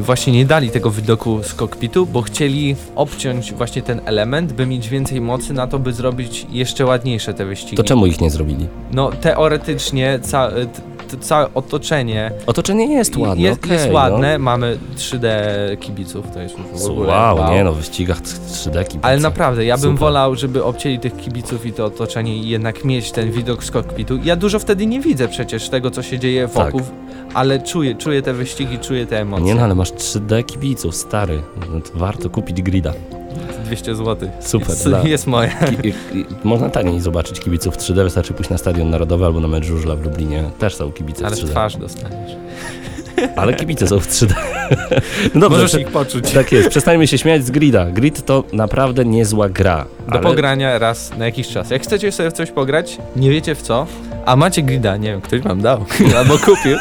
[0.00, 4.88] właśnie nie dali tego widoku z kokpitu, bo chcieli obciąć właśnie ten element, by mieć
[4.88, 7.76] więcej mocy na to, by zrobić jeszcze ładniejsze te wyścigi.
[7.76, 8.66] to czemu ich nie zrobili?
[8.92, 10.18] No teoretycznie
[11.12, 13.94] ca, t, t, całe otoczenie Otoczenie jest ładne, jest, okej, jest no.
[13.94, 15.28] ładne, mamy 3D
[15.80, 19.08] kibiców, to jest w ogóle Wow, nie no, w wyścigach 3D kibice.
[19.08, 19.98] Ale naprawdę, ja bym Super.
[19.98, 24.18] wolał, żeby obcięli tych kibiców i to otoczenie i jednak mieć ten widok z kokpitu.
[24.24, 26.80] Ja dużo wtedy nie widzę przecież tego, co się dzieje wokół,
[27.34, 29.46] ale czuję, czuję te wyścigi, czuję te emocje.
[29.46, 31.42] Nie no, ale masz 3D kibiców, stary.
[31.74, 32.92] No to warto kupić Grida.
[33.64, 34.28] 200 zł.
[34.40, 35.50] Super, Jest, dla- jest moje.
[35.82, 39.96] Ki- można taniej zobaczyć kibiców 3D, wystarczy pójść na Stadion Narodowy albo na mecz żużla
[39.96, 40.50] w Lublinie.
[40.58, 41.50] Też są kibice Ale w w 3D.
[41.50, 42.32] twarz dostaniesz.
[43.36, 44.34] Ale kibice są w 3D.
[45.34, 46.30] No dobrze, Możesz ich poczuć.
[46.30, 46.68] tak jest.
[46.68, 47.86] Przestańmy się śmiać z Grida.
[47.86, 49.84] Grid to naprawdę niezła gra.
[50.08, 51.70] Do ale- pogrania raz na jakiś czas.
[51.70, 53.86] Jak chcecie sobie w coś pograć, nie wiecie w co,
[54.26, 55.84] a macie grida, nie wiem, ktoś wam dał
[56.18, 56.76] albo kupił,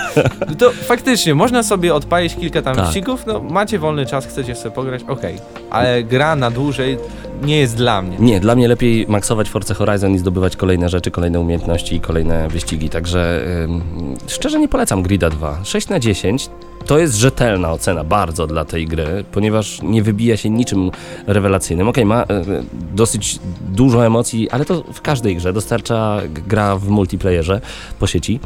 [0.58, 2.86] to faktycznie można sobie odpalić kilka tam Tak.
[2.86, 5.36] wyścigów, no macie wolny czas, chcecie sobie pograć, okej.
[5.70, 6.98] Ale gra na dłużej
[7.44, 8.18] nie jest dla mnie.
[8.20, 12.48] Nie, dla mnie lepiej maksować Forza Horizon i zdobywać kolejne rzeczy, kolejne umiejętności i kolejne
[12.48, 12.90] wyścigi.
[12.90, 13.82] Także ym,
[14.28, 15.60] szczerze nie polecam Grida 2.
[15.64, 16.21] 6 na 10
[16.86, 20.92] to jest rzetelna ocena bardzo dla tej gry, ponieważ nie wybija się niczym
[21.28, 21.88] rewelacyjnym.
[21.88, 22.26] Okej, ma y,
[22.94, 27.62] dosyć dużo emocji, ale to w każdej grze dostarcza gra w multiplayerze
[28.00, 28.40] po sieci.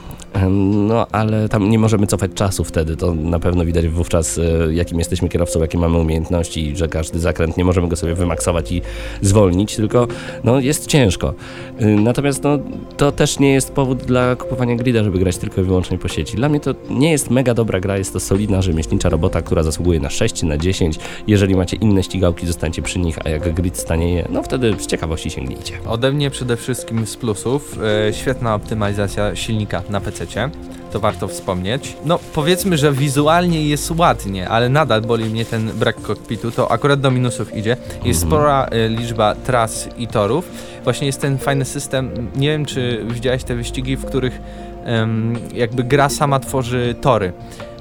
[0.50, 2.96] No, ale tam nie możemy cofać czasu wtedy.
[2.98, 7.58] To na pewno widać wówczas, y, jakim jesteśmy kierowcą, jakie mamy umiejętności, że każdy zakręt
[7.58, 8.82] nie możemy go sobie wymaksować i
[9.22, 10.08] zwolnić, tylko
[10.44, 11.34] no, jest ciężko.
[11.82, 12.60] Y, Natomiast no,
[12.98, 16.38] to też nie jest powód dla kupowania grida, żeby grać tylko i wyłącznie po sieci.
[16.38, 20.00] Dla mnie to nie jest mega dobra gra, jest to solidna, rzemieślnicza robota, która zasługuje
[20.00, 21.00] na 6, na 10.
[21.28, 25.30] Jeżeli macie inne ścigałki, zostańcie przy nich, a jak grid stanieje, no wtedy z ciekawości
[25.30, 25.74] sięgnijcie.
[25.86, 30.25] Ode mnie przede wszystkim z plusów e, świetna optymalizacja silnika na PC.
[30.92, 31.98] To warto wspomnieć.
[32.06, 36.52] No, powiedzmy, że wizualnie jest ładnie, ale nadal boli mnie ten brak kokpitu.
[36.52, 37.78] To akurat do minusów idzie.
[38.04, 38.42] Jest Mhm.
[38.42, 40.50] spora e, liczba tras i torów.
[40.84, 42.12] Właśnie jest ten fajny system.
[42.36, 44.40] Nie wiem, czy widziałeś te wyścigi, w których
[45.54, 47.34] jakby gra sama tworzy tory.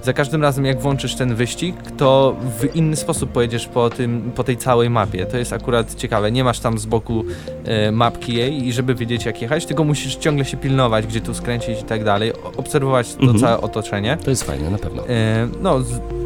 [0.05, 4.44] Za każdym razem, jak włączysz ten wyścig, to w inny sposób pojedziesz po, tym, po
[4.44, 5.26] tej całej mapie.
[5.26, 6.32] To jest akurat ciekawe.
[6.32, 7.24] Nie masz tam z boku
[7.64, 11.34] e, mapki jej i żeby wiedzieć jak jechać, tylko musisz ciągle się pilnować, gdzie tu
[11.34, 13.38] skręcić i tak dalej, obserwować to Mhm.
[13.40, 14.18] całe otoczenie.
[14.24, 15.09] To jest fajne, na pewno.
[15.09, 15.78] E, no,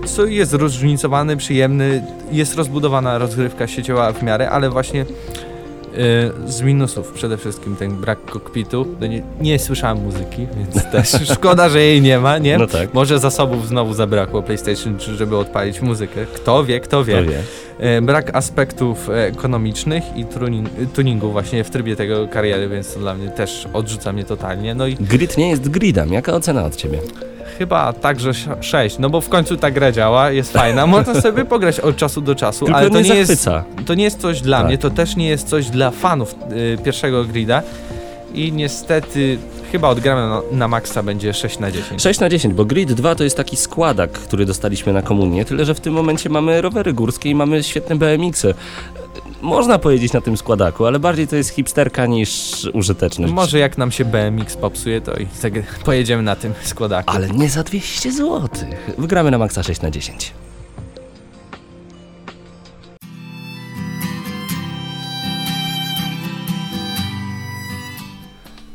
[0.07, 2.03] co jest zróżnicowany, przyjemny,
[2.33, 5.05] jest rozbudowana rozgrywka sieciowa w miarę, ale właśnie
[6.47, 8.87] z minusów przede wszystkim ten brak kokpitu.
[9.01, 12.59] No nie, nie słyszałem muzyki, więc też szkoda, że jej nie ma, nie?
[12.59, 16.27] No tak, Może zasobów znowu zabrakło PlayStation 3, żeby odpalić muzykę.
[16.35, 17.15] Kto wie, kto wie.
[17.15, 17.43] to wie.
[17.79, 23.15] E, Brak aspektów ekonomicznych i tuning, tuningu właśnie w trybie tego kariery, więc to dla
[23.15, 24.75] mnie też odrzuca mnie totalnie.
[24.75, 26.13] No i Grid nie jest gridem.
[26.13, 26.99] Jaka ocena od ciebie?
[27.59, 31.81] chyba także 6, no bo w końcu ta gra działa, jest fajna, można sobie pograć
[31.81, 33.49] od czasu do czasu, Tylko ale to nie nie, jest,
[33.87, 34.67] to nie jest coś dla Tak.
[34.67, 37.63] mnie, to też nie jest coś dla fanów y, pierwszego grida
[38.35, 39.39] i niestety
[39.73, 42.03] chyba odgramy na, na maksa będzie 6 na 10.
[42.03, 45.65] 6 na 10, bo Grid 2 to jest taki składak, który dostaliśmy na komunię, tyle
[45.65, 48.55] że w tym momencie mamy rowery górskie i mamy świetne BMX-y.
[49.43, 53.33] Można pojeździć na tym składaku, ale bardziej to jest hipsterka niż użyteczność.
[53.33, 55.53] Może jak nam się BMX popsuje, to i tak
[55.85, 57.11] pojedziemy na tym składaku.
[57.11, 58.49] Ale nie za 200 zł.
[58.99, 60.33] Wygramy na maksa 6 na 10.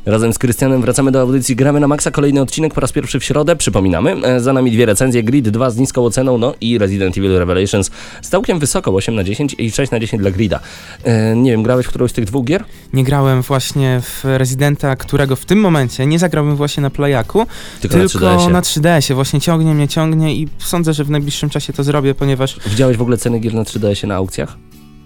[0.05, 2.11] Razem z Krystianem wracamy do audycji Gramy na Maxa.
[2.11, 3.55] Kolejny odcinek po raz pierwszy w środę.
[3.55, 5.23] Przypominamy, e, za nami dwie recenzje.
[5.23, 7.91] Grid 2 z niską oceną, no i Resident Evil Revelations
[8.21, 10.59] z całkiem wysoko, 8 na 10 i 6 na 10 dla Grida.
[11.03, 12.63] E, nie wiem, grałeś w którąś z tych dwóch gier?
[12.93, 17.45] Nie grałem właśnie w Residenta, którego w tym momencie nie zagrałbym właśnie na Playaku,
[17.81, 18.49] Tylko, tylko na 3DS-ie.
[18.49, 19.15] na 3DS-ie.
[19.15, 23.01] Właśnie ciągnie mnie, ciągnie i sądzę, że w najbliższym czasie to zrobię, ponieważ Widziałeś w
[23.01, 24.57] ogóle ceny gier na 3DS-ie na aukcjach?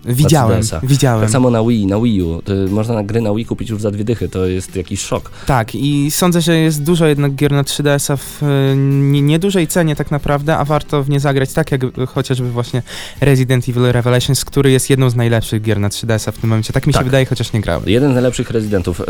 [0.07, 0.79] Widziałem, 3DS-a.
[0.87, 1.21] widziałem.
[1.21, 2.41] Tak samo na Wii, na Wii U.
[2.69, 5.31] Można na gry na Wii kupić już za dwie dychy, to jest jakiś szok.
[5.45, 9.95] Tak, i sądzę, że jest dużo jednak gier na 3DS-a w e, nie- niedużej cenie
[9.95, 12.83] tak naprawdę, a warto w nie zagrać, tak jak chociażby właśnie
[13.21, 16.73] Resident Evil Revelations, który jest jedną z najlepszych gier na 3DS-a w tym momencie.
[16.73, 17.05] Tak mi się Tak.
[17.05, 17.83] wydaje, chociaż nie grałem.
[17.89, 19.01] Jeden z najlepszych rezydentów.
[19.01, 19.05] E,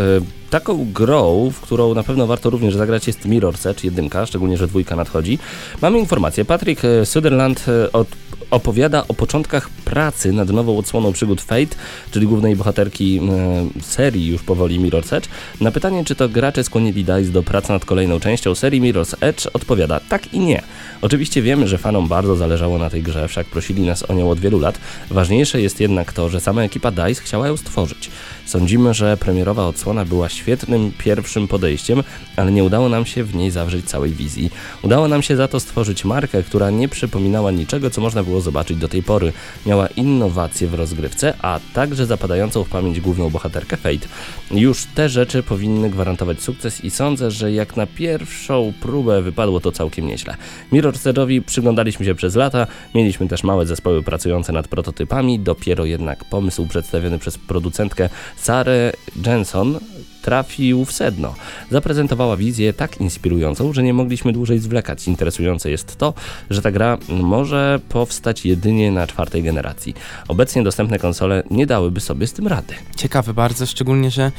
[0.50, 4.68] Taką grą, w którą na pewno warto również zagrać jest Mirror's Edge, jedynka, szczególnie, że
[4.68, 5.40] dwójka nadchodzi.
[5.82, 6.46] Mamy informację.
[6.46, 8.08] Patrick e, Sutherland od,
[8.52, 11.76] opowiada o początkach pracy nad nową odsłoną przygód Fate,
[12.12, 15.28] czyli głównej bohaterki e, serii już powoli Mirror's Edge.
[15.62, 19.48] Na pytanie, czy to gracze skłonili DICE do pracy nad kolejną częścią serii Mirror's Edge,
[19.54, 20.62] odpowiada tak i nie.
[21.02, 24.40] Oczywiście wiemy, że fanom bardzo zależało na tej grze, wszak prosili nas o nią od
[24.40, 24.80] wielu lat.
[25.10, 28.10] Ważniejsze jest jednak to, że sama ekipa DICE chciała ją stworzyć.
[28.48, 32.04] Sądzimy, że premierowa odsłona była świetnym pierwszym podejściem,
[32.36, 34.52] ale nie udało nam się w niej zawrzeć całej wizji.
[34.82, 38.78] Udało nam się za to stworzyć markę, która nie przypominała niczego, co można było zobaczyć
[38.78, 39.34] do tej pory.
[39.66, 44.08] Miała innowacje w rozgrywce, a także zapadającą w pamięć główną bohaterkę Fate.
[44.52, 49.72] Już te rzeczy powinny gwarantować sukces i sądzę, że jak na pierwszą próbę wypadło to
[49.72, 50.36] całkiem nieźle.
[50.72, 56.66] Edge'owi przyglądaliśmy się przez lata, mieliśmy też małe zespoły pracujące nad prototypami, dopiero jednak pomysł
[56.66, 58.92] przedstawiony przez producentkę Sarę
[59.26, 59.80] Jenson
[60.28, 61.36] trafił w sedno.
[61.72, 65.08] Zaprezentowała wizję tak inspirującą, że nie mogliśmy dłużej zwlekać.
[65.08, 66.14] Interesujące jest to,
[66.50, 69.94] że ta gra może powstać jedynie na czwartej generacji.
[70.28, 72.74] Obecnie dostępne konsole nie dałyby sobie z tym rady.
[72.96, 74.32] Ciekawe bardzo, szczególnie, że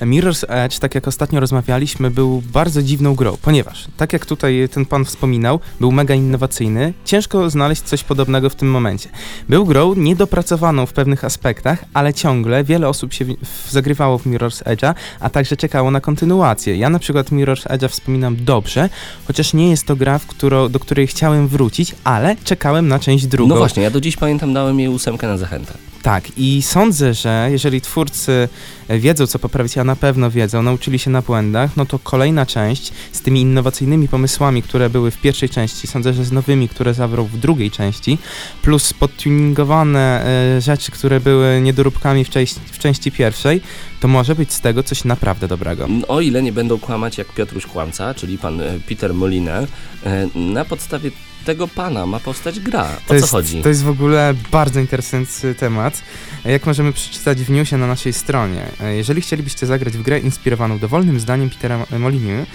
[0.00, 4.86] Mirror's Edge, tak jak ostatnio rozmawialiśmy, był bardzo dziwną grą, ponieważ, tak jak tutaj ten
[4.86, 9.08] pan wspominał, był mega innowacyjny, ciężko znaleźć coś podobnego w tym momencie.
[9.48, 14.62] Był grą niedopracowaną w pewnych aspektach, ale ciągle wiele osób się w, zagrywało w Mirror's
[14.62, 16.76] Edge'a, a także czekało na kontynuację.
[16.76, 18.88] Ja na przykład Mirror's Edge'a wspominam dobrze,
[19.26, 23.48] chociaż nie jest to gra, którą, do której chciałem wrócić, ale czekałem na część drugą.
[23.48, 25.74] No właśnie, ja do dziś pamiętam, dałem jej ósemkę na zachętę.
[26.02, 28.48] Tak, i sądzę, że jeżeli twórcy
[28.88, 32.92] wiedzą, co poprawić, a na pewno wiedzą, nauczyli się na błędach, no to kolejna część
[33.12, 37.24] z tymi innowacyjnymi pomysłami, które były w pierwszej części, sądzę, że z nowymi, które zawrą
[37.24, 38.18] w drugiej części,
[38.62, 40.26] plus podtuningowane
[40.56, 43.60] e, rzeczy, które były niedoróbkami w, części- w części pierwszej,
[44.00, 45.88] to może być z tego coś naprawdę dobrego.
[46.08, 49.66] O ile nie będą kłamać jak Piotruś Kłamca, czyli pan e, Peter Molinę,
[50.06, 51.10] e, na podstawie
[51.44, 52.82] tego pana ma powstać gra.
[52.82, 53.62] O To co jest, chodzi?
[53.62, 56.02] To jest w ogóle bardzo interesujący temat.
[56.44, 58.66] Jak możemy przeczytać w newsie na naszej stronie.
[58.96, 62.46] Jeżeli chcielibyście zagrać w grę inspirowaną dowolnym zdaniem Petera Molyneux,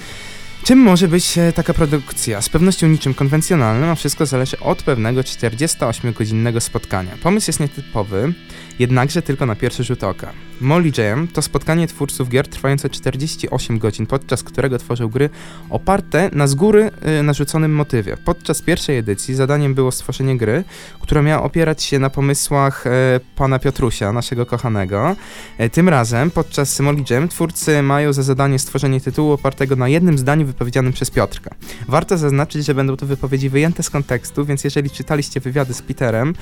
[0.64, 2.42] czym może być e, taka produkcja?
[2.42, 7.12] Z pewnością niczym konwencjonalnym, a wszystko zależy od pewnego 48-godzinnego spotkania.
[7.24, 8.34] Pomysł jest nietypowy,
[8.80, 10.34] jednakże tylko na pierwszy rzut oka.
[10.62, 15.30] Molly Jam to spotkanie twórców gier trwające 48 godzin, podczas którego tworzą gry
[15.70, 18.18] oparte na z góry y, narzuconym motywie.
[18.18, 20.64] Podczas pierwszej edycji zadaniem było stworzenie gry,
[21.02, 25.16] która miała opierać się na pomysłach e, pana Piotrusia, naszego kochanego.
[25.58, 30.18] E, tym razem, podczas Molly Jam, twórcy mają za zadanie stworzenie tytułu opartego na jednym
[30.18, 31.56] zdaniu wypowiedzianym przez Piotrka.
[31.88, 36.34] Warto zaznaczyć, że będą to wypowiedzi wyjęte z kontekstu, więc jeżeli czytaliście wywiady z Peterem,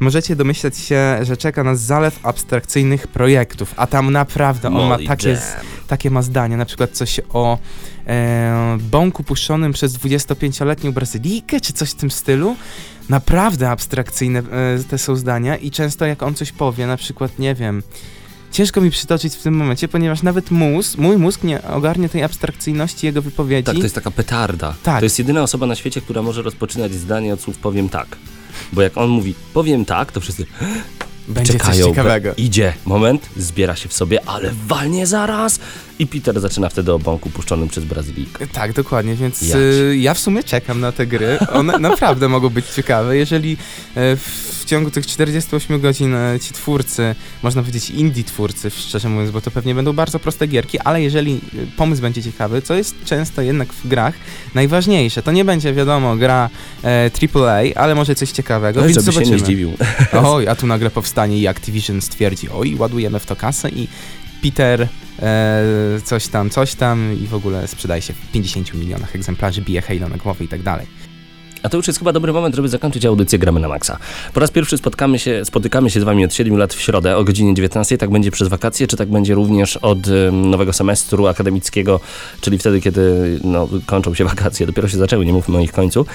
[0.00, 5.06] możecie domyśleć się, że czeka nas zalew abstrakcyjnych projektów, a tam naprawdę on ma Molly
[5.06, 5.56] takie, z,
[5.86, 7.58] takie ma zdania, na przykład coś o
[8.06, 12.56] e, bąku puszczonym przez 25-letnią Brazylijkę, czy coś w tym stylu.
[13.08, 14.44] Naprawdę abstrakcyjne e,
[14.88, 17.82] te są zdania i często jak on coś powie, na przykład, nie wiem,
[18.52, 23.06] ciężko mi przytoczyć w tym momencie, ponieważ nawet mózg, mój mózg nie ogarnie tej abstrakcyjności
[23.06, 23.66] jego wypowiedzi.
[23.66, 24.74] Tak, to jest taka petarda.
[24.82, 24.98] Tak.
[24.98, 28.16] To jest jedyna osoba na świecie, która może rozpoczynać zdanie od słów powiem tak.
[28.72, 30.46] Bo jak on mówi powiem tak, to wszyscy
[31.28, 31.84] Będzie czekają.
[31.84, 32.34] coś ciekawego.
[32.36, 35.58] Idzie, moment, zbiera się w sobie, ale walnie zaraz.
[35.98, 38.46] I Peter zaczyna wtedy o bąku puszczonym przez Brazylijkę.
[38.46, 39.56] Tak, dokładnie, więc Jać.
[39.56, 41.38] y, ja w sumie czekam na te gry.
[41.52, 43.16] One naprawdę mogą być ciekawe.
[43.16, 43.52] Jeżeli
[43.96, 49.30] e, w, ciągu tych 48 godzin e, ci twórcy, można powiedzieć indie twórcy, szczerze mówiąc,
[49.30, 51.38] bo to pewnie będą bardzo proste gierki, ale jeżeli e,
[51.76, 54.14] pomysł będzie ciekawy, co jest często jednak w grach
[54.54, 56.50] najważniejsze, to nie będzie wiadomo gra
[56.84, 59.36] e, AAA, ale może coś ciekawego, No, więc żeby się zobaczymy.
[59.36, 59.72] nie zdziwił.
[60.24, 63.88] Oj, a tu nagle powstanie i Activision stwierdzi, oj, ładujemy w to kasę i
[64.42, 64.88] Peter
[65.22, 65.62] e,
[66.04, 70.08] coś tam, coś tam i w ogóle sprzedaje się w 50 milionach egzemplarzy, bije Halo
[70.08, 70.86] na głowę i tak dalej.
[71.62, 73.98] A to już jest chyba dobry moment, żeby zakończyć audycję Gramy na Maxa.
[74.34, 77.24] Po raz pierwszy spotkamy się, spotykamy się z Wami od 7 lat w środę o
[77.24, 77.98] godzinie 19.
[77.98, 79.98] Tak będzie przez wakacje, czy tak będzie również od
[80.32, 82.00] nowego semestru akademickiego,
[82.40, 86.06] czyli wtedy, kiedy no, kończą się wakacje, dopiero się zaczęły, nie mówmy o ich końcu.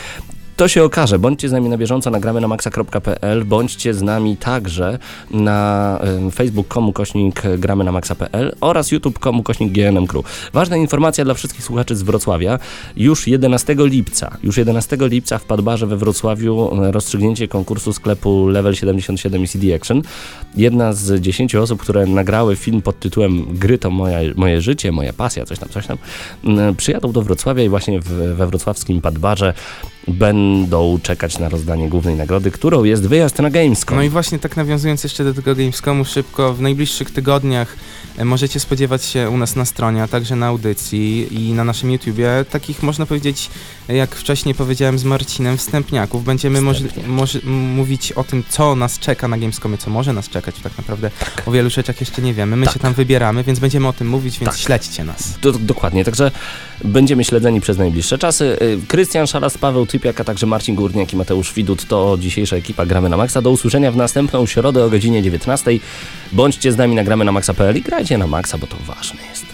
[0.62, 1.20] To się okaże.
[1.20, 5.00] Bądźcie z nami na bieżąco, nagramy na maxa.pl, bądźcie z nami także
[5.32, 6.00] na
[6.34, 10.50] facebook.com kośnik gramy na maxa.pl oraz youtube.com kośnik GNM Crew.
[10.54, 12.60] Ważna informacja dla wszystkich słuchaczy z Wrocławia.
[12.96, 19.44] Już 11 lipca, już 11 lipca w Padbarze we Wrocławiu rozstrzygnięcie konkursu sklepu Level 77
[19.44, 20.02] i CD Action.
[20.56, 25.14] Jedna z 10 osób, które nagrały film pod tytułem Gry to moja, moje życie, moja
[25.14, 25.98] pasja, coś tam, coś tam,
[26.78, 29.54] przyjadą do Wrocławia i właśnie w, we wrocławskim Padbarze
[30.08, 30.51] będą
[31.04, 33.98] czekać na rozdanie głównej nagrody, którą jest wyjazd na Gamescom.
[33.98, 37.76] No i właśnie tak nawiązując jeszcze do tego Gamescomu szybko, w najbliższych tygodniach
[38.18, 41.92] e, możecie spodziewać się u nas na stronie, a także na audycji i na naszym
[41.92, 43.50] YouTubie takich można powiedzieć,
[43.88, 46.24] jak wcześniej powiedziałem z Marcinem, wstępniaków.
[46.24, 46.78] Będziemy moż,
[47.08, 47.38] moż,
[47.76, 51.12] mówić o tym, co nas czeka na Gamescomie, co może nas czekać tak naprawdę.
[51.46, 52.56] O wielu rzeczach jeszcze nie wiemy.
[52.56, 52.74] My Tak.
[52.74, 54.62] się tam wybieramy, więc będziemy o tym mówić, więc Tak.
[54.62, 55.40] śledźcie nas.
[55.42, 56.32] Do, dokładnie, także
[56.84, 58.58] będziemy śledzeni przez najbliższe czasy.
[58.62, 62.86] Y, Krystian Szalas, Paweł Typiak, a także Marcin Górniak i Mateusz Widut to dzisiejsza ekipa
[62.86, 63.42] Gramy na Maxa.
[63.42, 65.72] Do usłyszenia w następną środę o godzinie 19.
[66.32, 69.51] Bądźcie z nami na gramy na maxa.pl i grajcie na Maxa, bo to ważne jest.